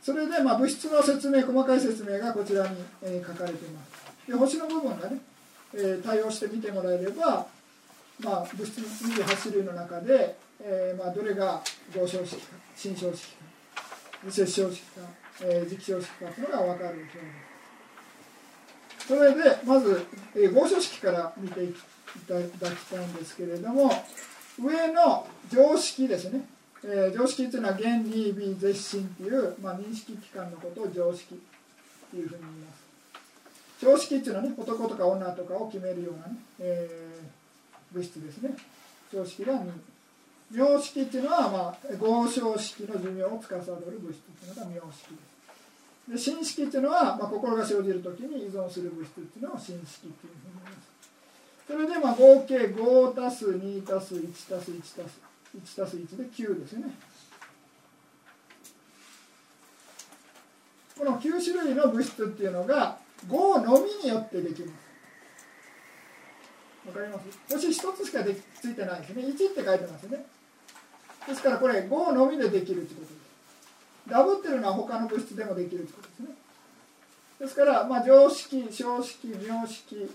[0.03, 4.28] それでまあ物質の説明細かい説明がこちらに、えー書かれています。
[4.28, 5.20] で星の部分がね、
[5.74, 7.47] えー対応して見てもらえれば
[8.20, 11.62] まあ、物質28種類の中で、えーまあ、どれが
[11.94, 13.44] 合唱式か新唱式か
[14.24, 15.03] 自節唱式か、
[15.42, 17.26] えー、直唱式かというのが分かる表現。
[19.07, 21.74] それでまず、えー、合唱式から見てい
[22.26, 23.90] ただきたいんですけれども
[24.59, 26.44] 上の常識ですね、
[26.84, 31.40] えー、常識というのは原理微絶心っていう、まあ、認識機関のことを常識
[32.11, 32.86] というふうに言います。
[33.80, 37.07] 常識っていうのはね男とか女とかを決めるようなね、えー
[37.92, 38.50] 物質ですね。
[39.12, 39.72] 常識が2
[40.52, 45.09] 名式っていうのは、まあ、合唱式の寿命を司る物質っていうのが名式
[46.09, 46.28] です。
[46.28, 50.95] で心式っていうのは、まあ、心が生じる時に依存する物質っていうのを心式っていうふうに言います。
[51.66, 55.20] それでまあ合計5たす2たす1たす1たす
[55.56, 56.84] 1たす1で9ですね。
[60.96, 62.98] この9種類の物質っていうのが
[63.28, 64.72] 5のみによってできます。
[66.88, 67.24] わかります？
[67.52, 69.24] 星一つしかでついてないですね。
[69.24, 70.24] 1って書いてますね。
[71.26, 73.16] ですからこれ5のみでできるってことです。
[74.08, 76.28] ダブってるのは他の物質でもできるってことですね。
[77.40, 80.08] ですから、まあ、常識小式名式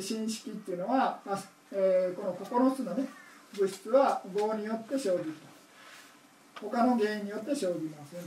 [0.00, 1.42] 新式っていうのは、まあ、
[1.72, 2.34] えーこの
[2.70, 3.06] 9つのね
[3.58, 5.34] 物質は業によって生じる。
[6.60, 8.20] 他の原因によって生じません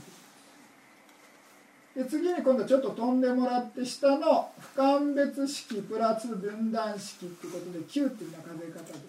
[2.04, 9.00] で次に今度ちょっと飛んでもらって下の不間別式プラス分断式っていうことで Q っていうような数え方で。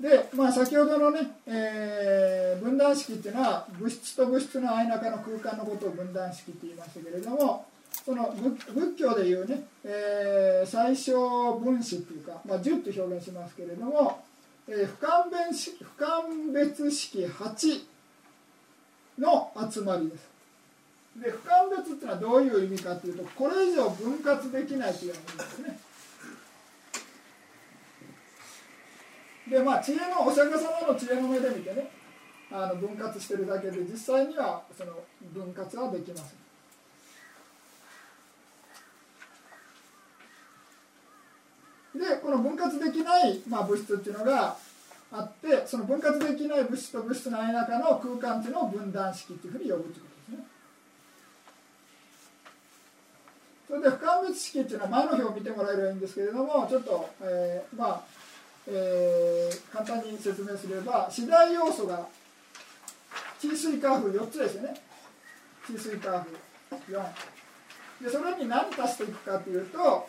[0.00, 7.66] で、まあ、先ほどのね、えー分断式っていうのは物質と物質の間中の空間のことを分断式って言いましたけれども
[8.10, 14.24] その仏教でいうね、えー最小分子っていうか、まあ、10って表現しますけれども、
[14.66, 17.82] えー不間別式不間別式8
[19.20, 20.28] の集まりです。
[21.22, 25.78] で不間別っていうのはどういう意味かというとこれ以上分割できないという意味ですね。
[29.50, 31.88] でまあ知恵のお釈迦様の知恵の目で見てね
[32.50, 34.98] あの分割してるだけで実際にはその
[35.32, 36.49] 分割はできません。
[42.00, 44.56] でこの分割できない、まあ、物質っていうのが
[45.12, 50.46] あってその分割できない物質と物質の間の空間っていうのを分断式っていうふうに呼ぶということですね。
[53.68, 58.02] それで不間別式っていうのは前の表を見てもらえればいいんですけれどもちょっと、えーまあ
[58.66, 62.06] えー簡単に説明すれば次第要素が
[63.38, 64.74] 地水化風4つですよね。
[65.66, 66.26] 地水化
[66.70, 67.04] 風4
[68.02, 70.08] でそれに何足していくかというと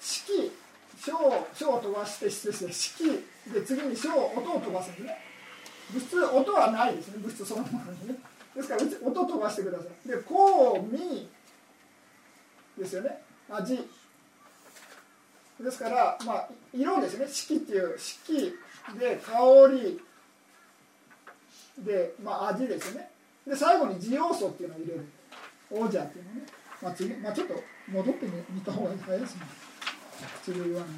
[0.00, 0.63] 式。
[1.04, 1.12] 小
[1.52, 3.04] 小を飛ばして失礼して式
[3.52, 5.18] で次に小音を飛ばすんですね。
[5.92, 7.18] 物質音はないですね。
[7.18, 8.14] 物質そのものにね。
[8.56, 10.08] ですから音飛ばしてください。
[10.08, 11.28] で香味
[12.78, 13.22] ですよね。
[13.50, 13.88] 味
[15.60, 17.26] ですからまあ色ですね。
[17.28, 19.32] 色っていう色で香
[19.72, 20.00] り
[21.84, 23.10] で、まあ、味ですよね。
[23.46, 25.06] で最後に滋養素っていうのを入れる。
[25.70, 26.46] 王者っていうのね、
[26.80, 27.54] まあ次まあ、ちょっと
[27.88, 29.42] 戻ってみた方が早いですね。
[30.42, 30.88] 口で言わない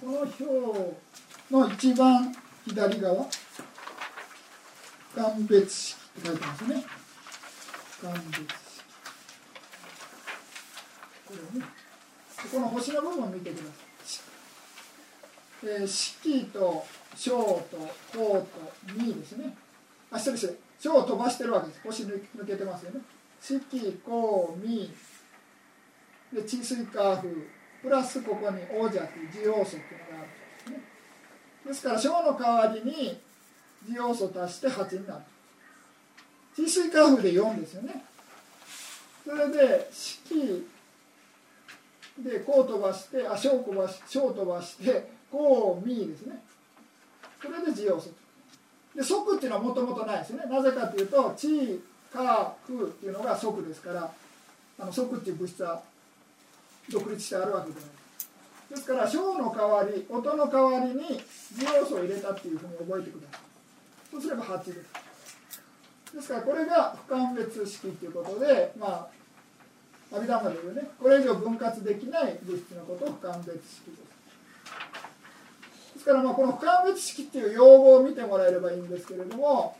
[0.00, 0.96] この表
[1.50, 2.34] の一番
[2.66, 3.26] 左側
[5.14, 6.84] 間別式って書いてますね。
[8.02, 8.46] 間別式。
[11.26, 11.66] これね
[12.50, 13.89] この星の部分を見てください。
[15.62, 16.84] えー式と
[17.16, 17.36] 小
[17.70, 17.76] と
[18.12, 18.46] 項
[18.86, 19.54] と2ですね。
[20.10, 21.80] あ失礼して小を飛ばしてるわけです。
[21.84, 23.00] 星抜けてますよね。
[23.40, 24.90] 式項2
[26.34, 27.28] で地水化風。
[27.82, 30.82] プラスここに王者という滋養素っていうのがあるんですね。
[31.66, 33.18] ですから小の代わりに
[33.86, 35.20] 滋養素足して8になる。
[36.54, 38.04] 地水化風で4ですよね。
[39.24, 40.66] それで式
[42.18, 46.42] でこう飛ばしてあ小飛ばし小飛ばしてこうみですね。
[47.40, 48.10] それで滋養素
[48.94, 50.44] で即っていうのはもともとないですね。
[50.48, 51.80] なぜかというと地
[52.12, 54.12] 化風っていうのが即ですから
[54.78, 55.80] あの即っていう物質は
[56.90, 57.90] 独立してあるわけじゃない。
[58.70, 61.20] ですから小の代わり音の代わりに
[61.54, 63.40] 滋養素を入れたっていうふうに覚えてください。
[64.10, 65.10] そうすれば8です。
[66.14, 69.08] ですからこれが不間別式っていうことでま
[70.12, 70.90] あ阿弥陀まで言うね。
[70.98, 74.09] これ以上分割できない物質のことを不間別式です。
[76.00, 79.76] ですからまあこの不間別式っていう用語を見てもらえればいいんですけれども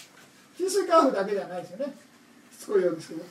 [0.58, 1.94] 金水カーフだけじゃないですよね。
[2.52, 3.24] しつこいようですけど。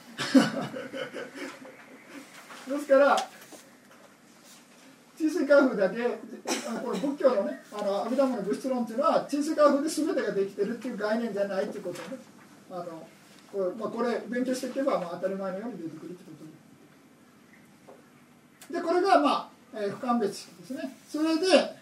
[2.76, 3.16] ですから
[5.16, 6.04] 地水化風だけ
[6.68, 12.18] あのこれ仏教のねあの阿弥陀の物質論っていうのは地水化風で全てができてるっていう概念じゃないっていうことをね
[12.72, 13.08] あの
[13.52, 16.32] これ,、まあ、これ勉強していけばまあ当たり前のように出てくるってこ
[18.68, 18.74] と。
[18.74, 20.98] ででこれがまあ、えー、不間別式ですね。
[21.08, 21.79] それで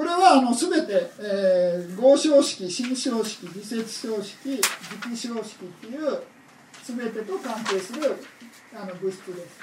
[0.00, 4.62] これはあの全て、えー、合唱式心象式自節小式自
[5.10, 6.22] 気小式っていう
[6.82, 8.16] 全てと関係する
[8.74, 9.60] あの物質です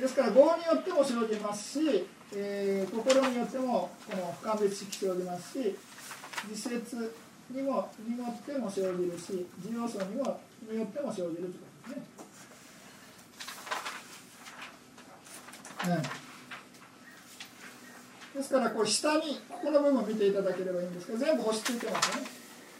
[0.00, 5.76] ですから業によっても生じますし、えー心によってもこの不間別式生じますし
[6.48, 7.12] 自節
[7.50, 10.40] にもによっても生じるし自要素にも
[10.70, 11.58] によっても生じるというこ
[11.88, 12.00] とで
[15.82, 15.92] すね。
[15.92, 16.29] はい
[18.40, 22.24] ですからこう下にここの部分を見ていただければいいんですけど全部星ついてますね。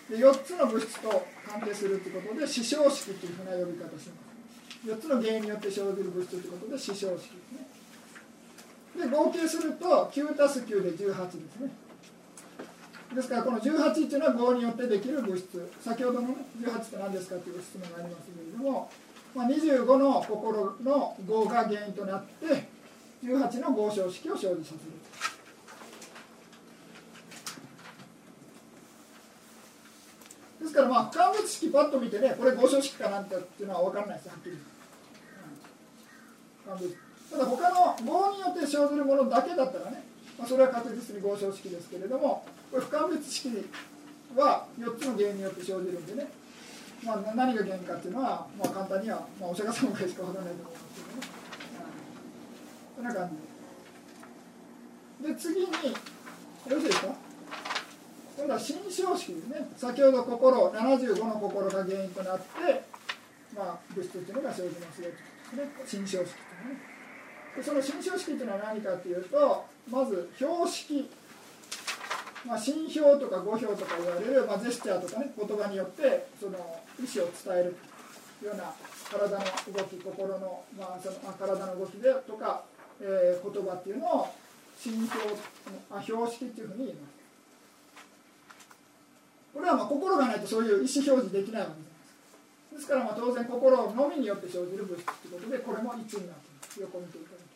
[0.09, 4.89] で4つの物質と関係するということで死傷式というふうな呼び方をします。
[4.89, 9.05] 4つの原因によって生じる物質ということで死傷式ですね。
[9.05, 11.71] で合計すると 9+9 で18ですね。
[13.15, 15.45] ですからこの18っていうのは合によってできる物質。
[15.85, 18.91] 先ほどのね18って何ですかという質問がありますけれども、
[19.35, 22.81] まあ、25の心の合が原因となって
[23.23, 25.40] 18の合唱式を生じさせる。
[30.71, 34.55] ですからまあ不完別式パッと見てねこれ合唱式かなんてっていうのは分からないですはっきり、う。
[34.55, 34.59] ん、
[37.31, 40.05] ただ他の合によって生ずるものだけだったらね、
[40.39, 43.51] まあ、それは確実に合唱式ですけれどもこれ不完別式
[44.37, 46.29] は4つの原因によって生じるんでね、
[47.05, 51.27] まあ、何が原因かっていうのは、まあ、簡単には、まあ、お釈迦様ぐらいしか分からないと思いますけどね、
[52.99, 53.35] うん、そんな感じ。
[55.27, 55.71] で次によ
[56.71, 57.09] ろしいですか？
[58.37, 62.85] 今度は心象式ですね先ほど心75の心が原因となって、
[63.55, 65.11] まあ、物質っていうのが生じますよ
[65.51, 66.91] というね心象式というね。
[67.57, 71.11] でその心象式というのは何かというとまず標識
[72.47, 76.57] まあ、心表とか語表とか言われる、まあ、ジェスチャーとかね言葉によってその
[76.99, 77.77] 意思を伝える
[78.41, 78.73] というような
[79.11, 79.45] 体の
[79.77, 82.63] 動き心の,、まあ、そのあ体の動きでとか、
[83.01, 84.29] えー、言葉っていうのを
[84.79, 85.11] 心表
[85.91, 87.20] あ標識っていうふうに言います。
[89.53, 91.91] これはまあ心がないとそういう意思表示できないわけです
[92.77, 96.81] ですからまあ当然心のみによって生じる物質ということでこれも一になっています。
[96.81, 97.51] 横見ていただき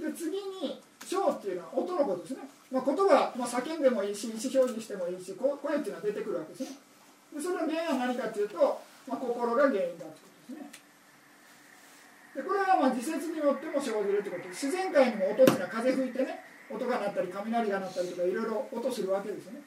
[0.00, 6.78] で次に小っていうのは音のことですね、まあ、言葉、まあ、叫んでもいいし意思表示してもいいし声っていうのは出てくるわけですね。
[7.34, 10.70] でそれの原因は何かっていうと、まあ、心が原因だということですね。
[12.34, 14.42] でこれはまあ自説によっても生じるということ。
[14.42, 19.62] で自然界にも音っていうのは風吹いてね音が鳴ったり雷が鳴ったりとかいろいろ音するわけですね。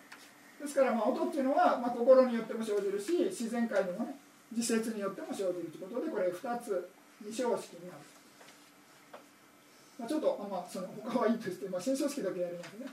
[0.59, 4.17] ですからまあ音っていうのはまあ心によっても生じるし自然界にもね
[4.51, 6.89] 自説によっても生じるということでこれ2つ
[7.21, 8.01] 二小式になる、
[9.99, 12.87] まあ、ちょっとまあその他はいいとして、まあ、新小式だけやりますね。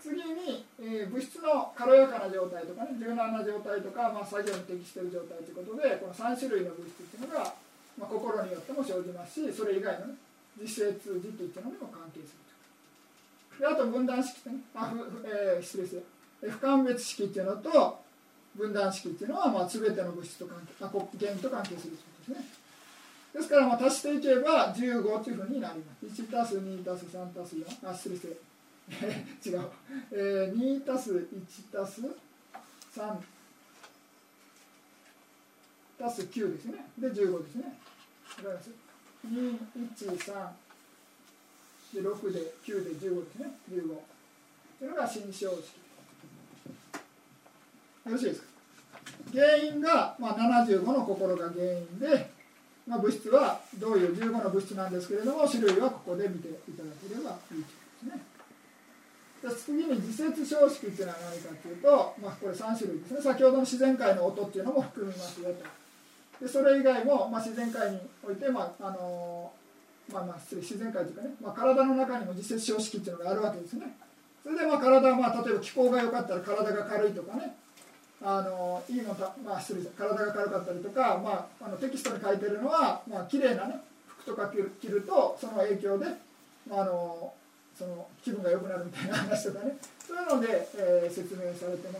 [0.00, 7.52] 次に、えー、物質の軽やかな状態とかね柔軟な状態とか、まあ、作業に適している状態ということでこの3種類の物質っていうのが、
[8.00, 10.16] まあ、心によっても生じますしそれ以外の、ね、
[10.56, 13.60] 実説時期っていうのにも関係すると。
[13.60, 16.00] であと分断式ってねあふ、えー、失礼して
[16.40, 18.00] 不完別式っていうのと
[18.56, 22.46] 分断式っていうのはまあ全ての物質と関係あ原因と関係するということですね。
[23.32, 26.22] ですからまあ足していけば15というふうになります。
[26.22, 28.28] 1たす2たす3たす4あ失礼して
[29.48, 29.68] 違う、
[30.10, 31.26] えー、2たす1
[31.72, 33.16] たす3
[35.98, 36.86] たす9ですね。
[36.98, 37.78] で15ですね。
[38.38, 38.70] わかります
[39.26, 40.50] ？213
[41.94, 43.52] で6で9で15ですね。
[43.70, 43.96] 15
[44.78, 45.79] というのが新小式。
[48.06, 48.46] よろしいですか？
[49.32, 52.30] 原因が、まあ、75の心が原因で、
[52.86, 57.68] まあ、物質はどういう15の物質なんですけれども種類はここで見ていただければいいというこ
[58.02, 58.22] とですね。
[59.64, 63.20] 次に自説小式っていうのは何かというと、まあ、これ3種類ですね。
[63.22, 66.44] 先ほどの自然界の音っていうのも含みますよと。
[66.44, 69.52] でそれ以外も、まあ、自然界において、まああの
[70.12, 73.96] まあ、まあ自然界というかね、まあ、体の中にも自説小式っていうのがあるわけですね。
[74.42, 77.56] それでまあ体は、まあ、例えば気候が良かったら体が軽いとかね。
[78.22, 86.06] あのいいの、まあ、失礼体が軽かったりとか、まあ、あのテキストに書いてるのは、まあ綺麗なね服とか着るとその影響で、
[86.68, 87.32] まあ、あの
[87.76, 89.76] その気分が良くなるみたいな話とかね。
[90.06, 91.98] そういうので、えー、説明されてま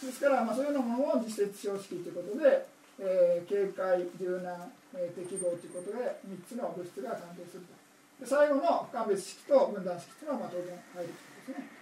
[0.00, 0.06] す。
[0.06, 2.66] ですから、まあ、そういうのものを実説標識ということで、
[2.98, 7.82] えー、警戒柔軟、えー、適合ということで3つの物質が関係すると。
[8.18, 11.14] で最後の不完別式と分断式というのはまあ当然入る
[11.46, 11.81] ということですね。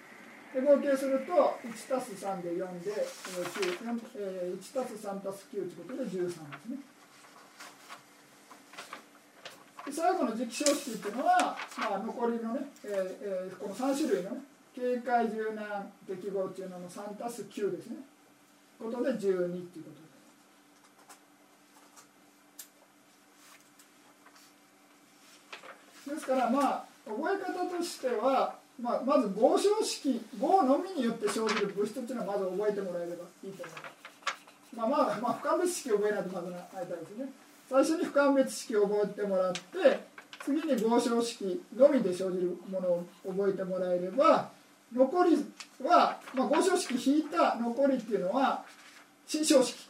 [0.55, 1.32] で合計すると
[1.62, 2.90] 1たす3で4で、
[4.16, 6.78] えー、1たす3たす9ということで13ですね。
[9.86, 14.43] で最後の磁気消式っていうのは、まあ、残りのね、ええー、この3種類のね
[14.74, 17.97] 警戒柔軟適合っていうのの3たす9ですね。
[18.78, 20.10] ことで12っていうことで。
[26.05, 34.01] すですからまあ覚え方としてはまあ、まず合唱式合のみによって生じる物質っていうのはまず覚えてもらえればいいと思います。
[34.77, 37.32] まあまあ、まあ、不完別式を覚えないとまずないたいですね。
[37.69, 39.61] 最初に不完別式を覚えてもらって、
[40.44, 44.51] 次に合唱式のみで生じるものを覚えてもらえれば、
[44.94, 45.36] 残り
[45.85, 48.65] は、まあ、合唱式引いた残りっていうのは、
[49.27, 49.89] 新唱式。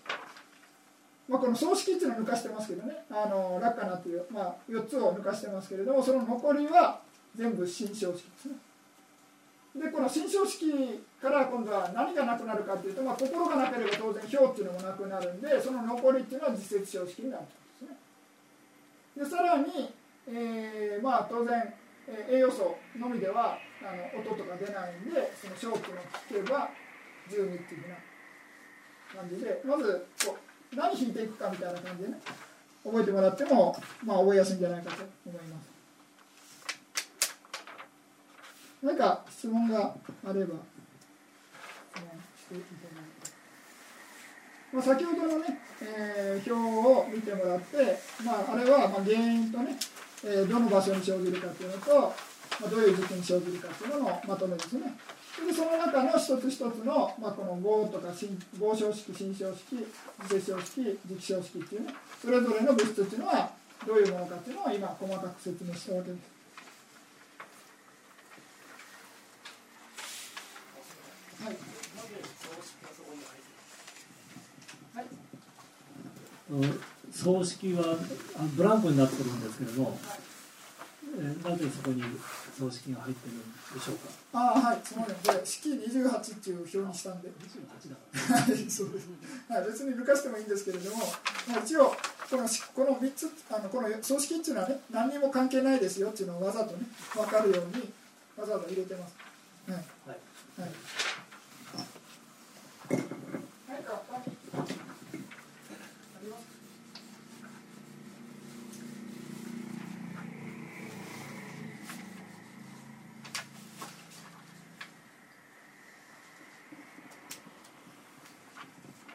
[1.29, 7.01] まあ、この葬式っていうのを抜かしてますけどね、あのラッカナっていう、まあ、4つを抜かしてますけれども、その残りは
[7.37, 8.57] 全部新唱式ですね。
[9.75, 17.97] でこの新章式から今度は何がなくなるかっていうと、まあ、心がなければ当然表っていうのもなくなるんでその残りっていうのは実説章式になるんですね。
[19.17, 19.95] でさらに、
[20.29, 21.73] えー、まあ当然、
[22.09, 25.99] えー、栄養素のみではあの音とか出ないんでその小期の
[26.29, 26.71] 聞けば
[27.31, 27.97] 12っていうふうな
[29.23, 30.37] 感じでまずこ
[30.73, 32.19] う何弾いていくかみたいな感じでね
[32.83, 35.70] 覚えてもらっても、まあ、覚えやすいんじゃないかと思います。
[38.83, 40.39] 何か質問があれば質問し
[42.49, 42.61] ていただ
[43.01, 43.31] いて。
[44.73, 49.77] まあ、先ほどのね、えー表を見てもらって、まあ、あれはまあ原因とね、
[50.25, 52.15] えーどの場所に生じるかっていうのと、ま
[52.67, 54.95] あ、どういう時期に生じるかっていうののまとめですね。
[55.35, 58.09] それでその中の一つ一つの、まあ、この合とか
[58.59, 59.87] 合小式、新小式、
[60.29, 63.51] 次世小式、磁気小式っていうね、それぞれの物質っていうのは
[63.87, 66.21] どういうものかっていうのを今細かく説明したわけです。
[71.43, 71.57] はい。
[74.95, 75.07] はい。
[75.07, 75.13] あの
[77.13, 77.97] 葬式は
[78.57, 79.99] ブランコになってるんですけれども、
[81.19, 82.03] えーなぜそこに
[82.59, 83.41] 葬式が入ってるん
[83.79, 84.11] でしょうか？
[84.33, 88.01] ああはい、すみません、これ、式28っていう表にしたんで、28だか
[88.35, 88.41] ら。
[88.41, 89.09] はい、そうです、
[89.49, 90.99] はい、別に抜かしてもいいんですけれども、
[91.49, 91.95] まあ、一応、
[92.31, 97.93] このしこの3つ、あのこの葬式っていうのはね、何にも関係ないですよっていうのをわざとね、分かるように、
[98.37, 99.15] わざわざ入れてます。
[99.69, 99.83] はい、は
[100.15, 100.19] い。
[100.61, 100.69] はい
[102.91, 104.23] はい、ああ
[106.23, 106.51] ります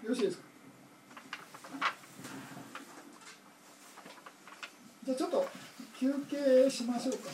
[0.03, 0.43] よろしいですか
[5.03, 5.47] じゃあちょっと
[5.99, 7.24] 休憩しましょうか